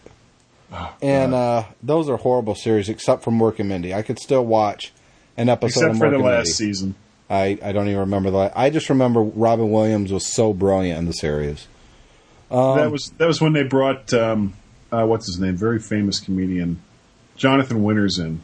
[1.02, 3.94] And uh, those are horrible series, except for Mork and Mindy.
[3.94, 4.92] I could still watch
[5.38, 6.52] an episode except of for the last Mindy.
[6.52, 6.96] season.
[7.30, 8.54] I, I don't even remember that.
[8.58, 11.68] I just remember Robin Williams was so brilliant in the series.
[12.50, 14.54] Um, that was that was when they brought um,
[14.92, 16.82] uh, what's his name, very famous comedian,
[17.38, 18.42] Jonathan Winters in.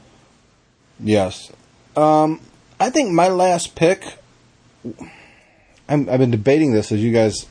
[1.00, 1.52] Yes.
[1.98, 2.40] Um,
[2.80, 4.18] I think my last pick.
[5.90, 7.46] I'm, I've been debating this as you guys.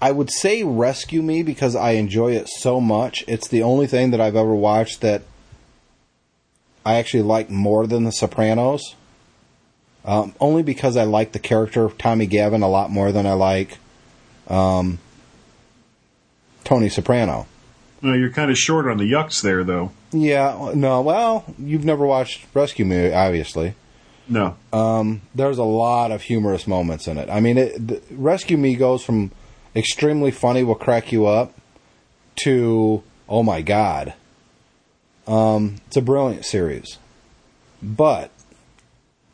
[0.00, 3.24] I would say Rescue Me because I enjoy it so much.
[3.26, 5.22] It's the only thing that I've ever watched that
[6.84, 8.94] I actually like more than The Sopranos.
[10.04, 13.32] Um, only because I like the character of Tommy Gavin a lot more than I
[13.32, 13.78] like
[14.46, 14.98] um,
[16.62, 17.46] Tony Soprano.
[18.02, 19.90] No, you're kind of short on the yucks there, though.
[20.12, 23.74] Yeah, no, well, you've never watched Rescue Me, obviously.
[24.28, 24.56] No,
[25.34, 27.28] there's a lot of humorous moments in it.
[27.30, 29.30] I mean, it, Rescue Me goes from
[29.76, 31.54] extremely funny, will crack you up,
[32.44, 34.14] to oh my god.
[35.26, 36.98] Um, it's a brilliant series,
[37.82, 38.30] but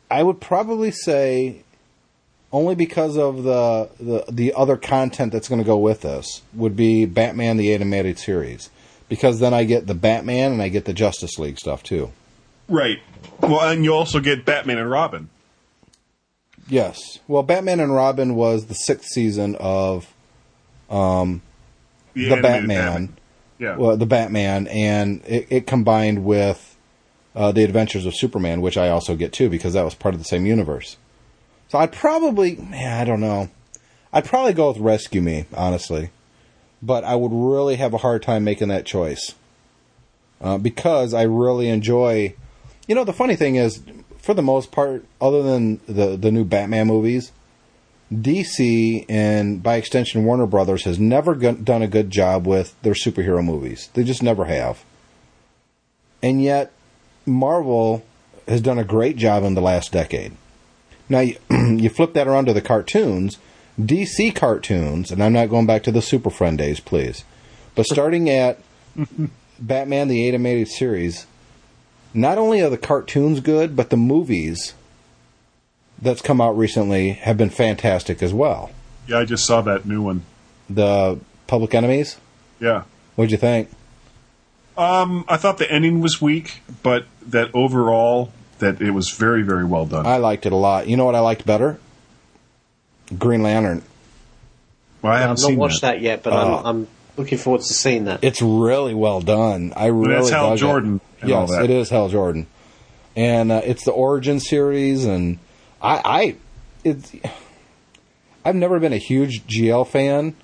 [0.09, 1.63] I would probably say
[2.51, 6.75] only because of the the, the other content that's going to go with this would
[6.75, 8.69] be Batman the animated series,
[9.09, 12.11] because then I get the Batman and I get the Justice League stuff too.
[12.67, 12.99] right.
[13.41, 15.29] Well, and you also get Batman and Robin.
[16.69, 17.19] Yes.
[17.27, 20.12] Well, Batman and Robin was the sixth season of
[22.13, 23.17] the animated Batman.
[23.59, 23.77] Yeah.
[23.77, 26.75] Well, the Batman, and it, it combined with
[27.35, 30.19] uh, the Adventures of Superman, which I also get too because that was part of
[30.19, 30.97] the same universe.
[31.69, 33.49] So I'd probably, man, I don't know.
[34.11, 36.11] I'd probably go with Rescue Me, honestly,
[36.81, 39.33] but I would really have a hard time making that choice
[40.41, 42.35] uh, because I really enjoy.
[42.87, 43.81] You know, the funny thing is,
[44.17, 47.31] for the most part, other than the the new Batman movies,
[48.11, 53.43] DC and by extension Warner Brothers has never done a good job with their superhero
[53.43, 53.89] movies.
[53.93, 54.83] They just never have.
[56.21, 56.71] And yet
[57.25, 58.03] Marvel
[58.47, 60.33] has done a great job in the last decade.
[61.09, 63.37] Now you, you flip that around to the cartoons,
[63.79, 67.23] DC cartoons, and I'm not going back to the Super Friend days, please.
[67.75, 68.59] But starting at
[69.59, 71.25] Batman the animated series,
[72.13, 74.75] not only are the cartoons good, but the movies
[76.03, 78.69] that's come out recently have been fantastic as well.
[79.07, 80.23] yeah, I just saw that new one.
[80.69, 82.17] The Public Enemies,
[82.59, 82.83] Yeah.
[83.15, 83.69] what'd you think?
[84.77, 89.65] Um, I thought the ending was weak, but that overall, that it was very, very
[89.65, 90.05] well done.
[90.07, 90.87] I liked it a lot.
[90.87, 91.77] You know what I liked better?
[93.19, 93.83] Green Lantern.
[95.01, 95.95] well, I I've haven't seen watched that.
[95.95, 96.37] that, yet, but Oh.
[96.57, 96.87] I'm, I'm
[97.17, 98.23] looking forward to seeing that.
[98.23, 99.73] It's really well done.
[99.75, 100.61] I really that's Hal dug it.
[100.61, 101.63] Jordan and all Yes, that.
[101.65, 102.47] it is Hal Jordan,
[103.15, 105.05] and uh, it's the origin series.
[105.05, 105.37] And
[105.83, 106.35] I, I,
[106.83, 107.11] it's.
[108.45, 110.35] I've never been a huge GL fan,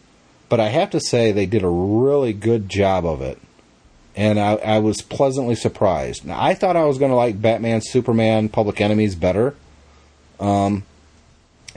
[0.49, 3.39] but I have to say they did a really good job of it,
[4.15, 6.25] and I, I was pleasantly surprised.
[6.25, 9.55] Now I thought I was going to like Batman, Superman, Public Enemies better.
[10.39, 10.83] Um,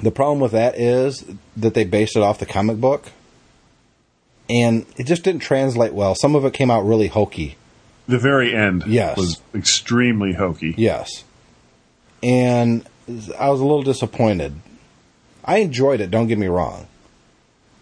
[0.01, 1.25] the problem with that is
[1.57, 3.11] that they based it off the comic book,
[4.49, 6.15] and it just didn't translate well.
[6.15, 7.57] Some of it came out really hokey.
[8.09, 9.17] The very end Yes.
[9.17, 10.75] was extremely hokey.
[10.77, 11.25] Yes.
[12.23, 12.85] And
[13.39, 14.55] I was a little disappointed.
[15.45, 16.87] I enjoyed it, don't get me wrong.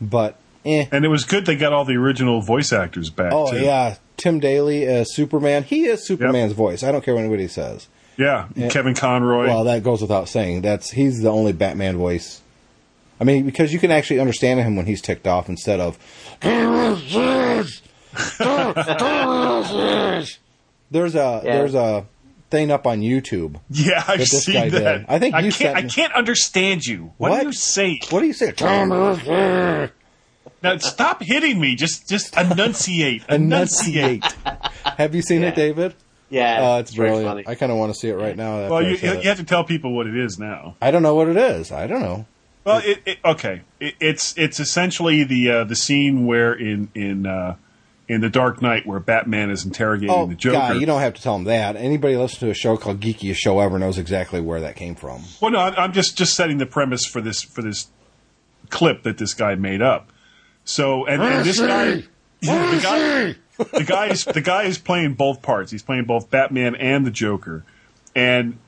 [0.00, 0.86] But, eh.
[0.90, 3.60] And it was good they got all the original voice actors back, Oh, too.
[3.60, 3.96] yeah.
[4.16, 5.62] Tim Daly as Superman.
[5.64, 6.82] He is Superman's voice.
[6.82, 7.88] I don't care what anybody says.
[8.16, 8.48] Yeah.
[8.70, 9.46] Kevin Conroy.
[9.46, 10.60] Well, that goes without saying.
[10.62, 12.42] That's He's the only Batman voice.
[13.18, 15.98] I mean, because you can actually understand him when he's ticked off instead of.
[20.90, 21.52] there's a Yeah.
[21.56, 22.06] there's a
[22.50, 23.60] thing up on YouTube.
[23.70, 24.98] yeah, I've this seen guy that.
[24.98, 25.06] did.
[25.08, 27.12] I think you can't, said- I can't understand you.
[27.16, 27.40] What, What?
[27.40, 28.00] do you say?
[28.10, 28.52] What do you say?
[30.62, 31.74] Now, stop hitting me.
[31.74, 33.24] Just just enunciate.
[33.28, 34.24] Enunciate.
[34.84, 35.94] Have you seen it, David?
[36.28, 37.28] Yeah, Oh, it's very brilliant.
[37.30, 37.44] funny.
[37.48, 38.68] I kind of want to see it right now.
[38.68, 40.76] Well, you, you have to tell people what it is now.
[40.80, 41.72] I don't know what it is.
[41.72, 42.26] I don't know.
[42.64, 43.62] Well, it, it, okay.
[43.80, 47.56] It, it's it's essentially the uh, the scene where in in uh,
[48.10, 50.56] in the Dark Knight where Batman is interrogating Oh, the Joker.
[50.58, 51.76] God, you don't have to tell them that.
[51.76, 55.22] Anybody listen to a show called Geekiest Show Ever knows exactly where that came from.
[55.40, 57.86] Well, no, I'm I'm just just setting the premise for this for this
[58.68, 60.10] clip that this guy made up.
[60.64, 62.02] So, and, and this guy
[62.40, 63.36] the guy,
[63.78, 65.70] the guy is the guy is playing both parts.
[65.70, 67.64] He's playing both Batman and the Joker,
[68.16, 68.58] and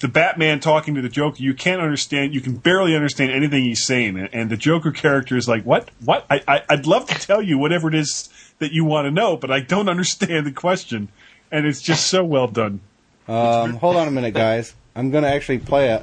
[0.00, 2.32] the Batman talking to the Joker, you can't understand.
[2.32, 5.90] You can barely understand anything he's saying, and, and the Joker character is like, "What?
[6.04, 6.26] What?
[6.30, 8.28] I, I, I'd love to tell you whatever it is
[8.58, 11.08] that you want to know, but I don't understand the question."
[11.50, 12.80] And it's just so well done.
[13.28, 14.74] Um, hold on a minute, guys.
[14.96, 16.02] I'm going to actually play it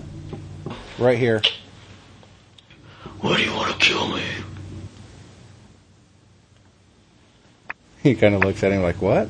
[0.97, 1.41] right here.
[3.19, 4.23] Why do you want to kill me?
[8.03, 9.29] He kind of looks at him like, "What?"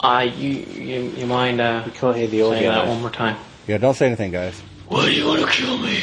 [0.00, 2.70] Uh, you, you, you mind uh, You can't hear the saying audio.
[2.72, 2.90] that though.
[2.90, 3.36] one more time?
[3.68, 4.58] Yeah, don't say anything, guys.
[4.88, 5.98] Why do you want to kill me?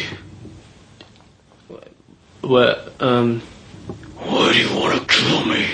[2.42, 2.94] What?
[3.02, 3.42] Um,
[4.20, 5.66] Why do you want to kill me?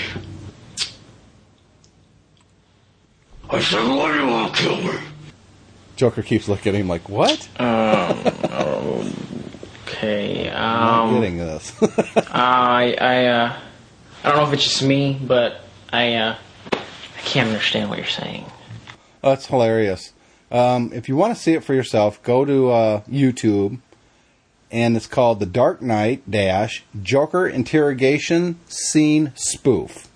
[3.49, 4.99] I said, why do you want to kill me?
[5.95, 7.47] Joker keeps looking at him like, "What?"
[9.87, 10.49] okay.
[10.51, 11.71] I'm Um, getting this.
[12.31, 13.53] I, I, uh,
[14.23, 15.61] I don't know if it's just me, but
[15.93, 16.35] I, uh,
[16.73, 18.45] I can't understand what you're saying.
[19.23, 20.11] Oh, that's hilarious.
[20.51, 23.79] Um, if you want to see it for yourself, go to uh, YouTube,
[24.76, 30.09] and it's called "The Dark Knight Dash Joker Interrogation Scene Spoof,"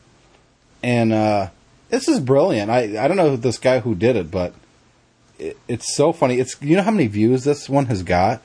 [0.84, 1.50] and uh,
[1.88, 2.70] this is brilliant.
[2.70, 4.54] I I don't know this guy who did it, but
[5.38, 6.40] it, it's so funny.
[6.40, 8.42] It's you know how many views this one has got?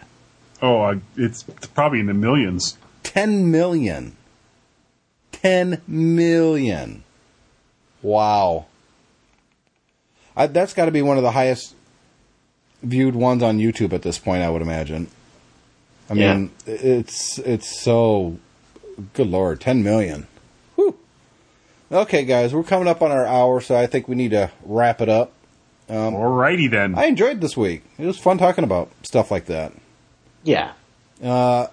[0.62, 1.42] Oh, I, it's
[1.74, 2.78] probably in the millions.
[3.02, 4.16] 10 million.
[5.32, 7.02] 10 million.
[8.02, 8.66] Wow.
[10.36, 11.74] I, that's got to be one of the highest
[12.82, 15.08] viewed ones on YouTube at this point, I would imagine.
[16.10, 16.34] I Yeah.
[16.34, 18.36] mean, it's it's so
[19.14, 20.26] good lord, 10 million.
[20.76, 20.96] Whew.
[21.90, 25.00] Okay, guys, we're coming up on our hour, so I think we need to wrap
[25.00, 25.32] it up.
[25.88, 26.94] Um, Alrighty then.
[26.96, 27.82] I enjoyed this week.
[27.98, 29.72] It was fun talking about stuff like that.
[30.42, 30.72] Yeah.
[31.22, 31.66] Uh,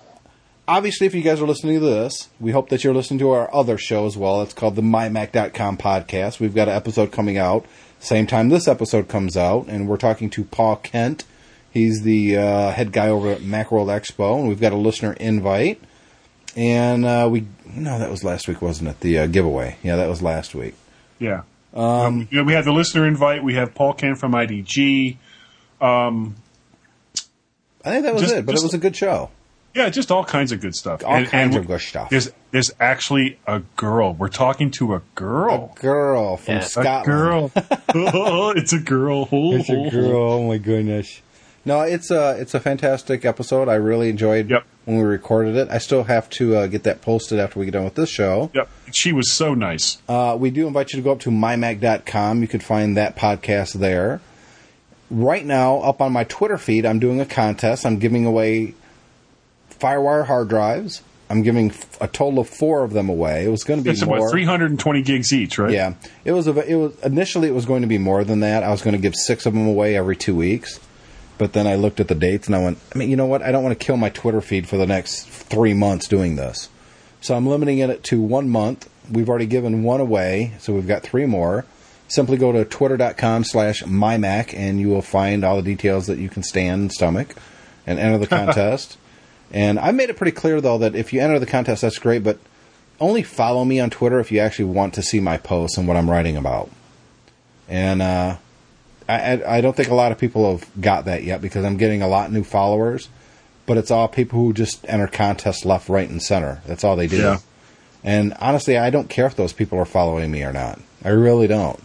[0.68, 3.54] obviously, if you guys are listening to this, we hope that you're listening to our
[3.54, 4.42] other show as well.
[4.42, 6.40] It's called the MyMac.com podcast.
[6.40, 7.66] We've got an episode coming out
[8.00, 11.24] same time this episode comes out, and we're talking to Paul Kent.
[11.72, 15.82] He's the uh, head guy over at Macworld Expo, and we've got a listener invite.
[16.56, 19.00] And uh, we, no, that was last week, wasn't it?
[19.00, 19.78] The uh, giveaway.
[19.84, 20.76] Yeah, that was last week.
[21.20, 21.44] Yeah.
[21.74, 23.42] Um, you know, we had the listener invite.
[23.44, 25.16] We have Paul Kent from IDG.
[25.80, 26.30] I
[27.86, 29.30] think that was Just- it, but just- it was a good show.
[29.74, 31.02] Yeah, just all kinds of good stuff.
[31.06, 32.10] All kinds of good stuff.
[32.10, 34.14] There's there's actually a girl.
[34.14, 35.72] We're talking to a girl.
[35.74, 36.60] A girl from Yeah.
[36.60, 37.06] A A Scotland.
[37.06, 37.52] girl.
[37.96, 39.30] oh, it's a girl.
[39.32, 40.18] It's a girl.
[40.18, 41.22] Oh my goodness.
[41.64, 43.70] No, it's a it's a fantastic episode.
[43.70, 44.64] I really enjoyed Yep.
[44.86, 45.68] when we recorded it.
[45.70, 48.50] I still have to uh, get that posted after we get done with this show.
[48.54, 48.68] Yep.
[48.94, 50.00] She was so nice.
[50.10, 52.42] Uh, we do invite you to go up to mymac.com.
[52.42, 54.22] You can find that podcast there.
[55.12, 57.86] Right now, up on my Twitter feed, I'm doing a contest.
[57.86, 58.74] I'm giving away
[59.80, 61.02] Firewire hard drives.
[61.30, 63.46] I'm giving a total of four of them away.
[63.46, 64.18] It was going to be It's more.
[64.18, 65.72] about 320 gigs each, right?
[65.72, 65.94] Yeah,
[66.26, 66.46] it was.
[66.48, 68.64] It was initially it was going to be more than that.
[68.64, 70.80] I was going to give six of them away every two weeks,
[71.38, 72.78] but then I looked at the dates and I went.
[72.94, 73.42] I mean, you know what?
[73.42, 76.70] I don't want to kill my Twitter feed for the next three months doing this,
[77.20, 78.90] so I'm limiting it to one month.
[79.12, 81.66] We've already given one away, so we've got three more.
[82.08, 86.28] Simply go to twitter.com slash mymac and you will find all the details that you
[86.28, 87.36] can stand and stomach
[87.88, 88.98] and enter the contest.
[89.52, 92.24] and I made it pretty clear though that if you enter the contest, that's great,
[92.24, 92.38] but
[93.00, 95.98] only follow me on Twitter if you actually want to see my posts and what
[95.98, 96.70] I'm writing about.
[97.68, 98.38] And uh,
[99.12, 101.78] I, I, I don't think a lot of people have got that yet because I'm
[101.78, 103.10] getting a lot of new followers,
[103.66, 106.62] but it's all people who just enter contests left, right, and center.
[106.66, 107.18] That's all they do.
[107.18, 107.40] Yeah.
[108.04, 110.80] And honestly, I don't care if those people are following me or not.
[111.04, 111.80] I really don't.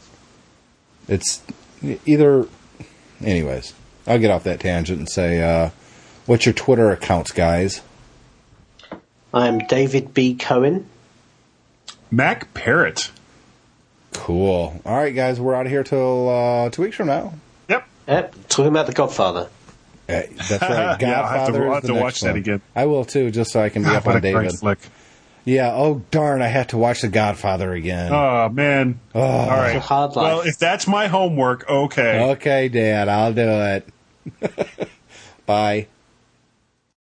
[1.08, 1.42] It's
[1.82, 2.46] either.
[3.22, 3.74] Anyways,
[4.06, 5.70] I'll get off that tangent and say, uh,
[6.26, 7.82] what's your Twitter accounts, guys?
[9.34, 10.34] I'm David B.
[10.34, 10.88] Cohen.
[12.10, 13.10] Mac Parrot.
[14.16, 14.80] Cool.
[14.84, 17.34] All right, guys, we're out of here till uh, two weeks from now.
[17.68, 17.86] Yep.
[18.08, 19.48] Yep, talking about The Godfather.
[20.06, 20.98] Hey, that's right.
[20.98, 22.60] Godfather Yeah, I'll have to- I'll have to next watch that again.
[22.74, 24.52] I will too, just so I can be up on David.
[24.58, 24.78] flick.
[25.44, 25.72] Yeah.
[25.74, 26.42] Oh darn!
[26.42, 28.12] I have to watch The Godfather again.
[28.12, 28.98] Oh man.
[29.14, 29.76] All right.
[29.76, 30.24] It's hard life.
[30.24, 32.30] Well, if that's my homework, okay.
[32.32, 33.88] okay, Dad, I'll do it.
[35.46, 35.86] Bye.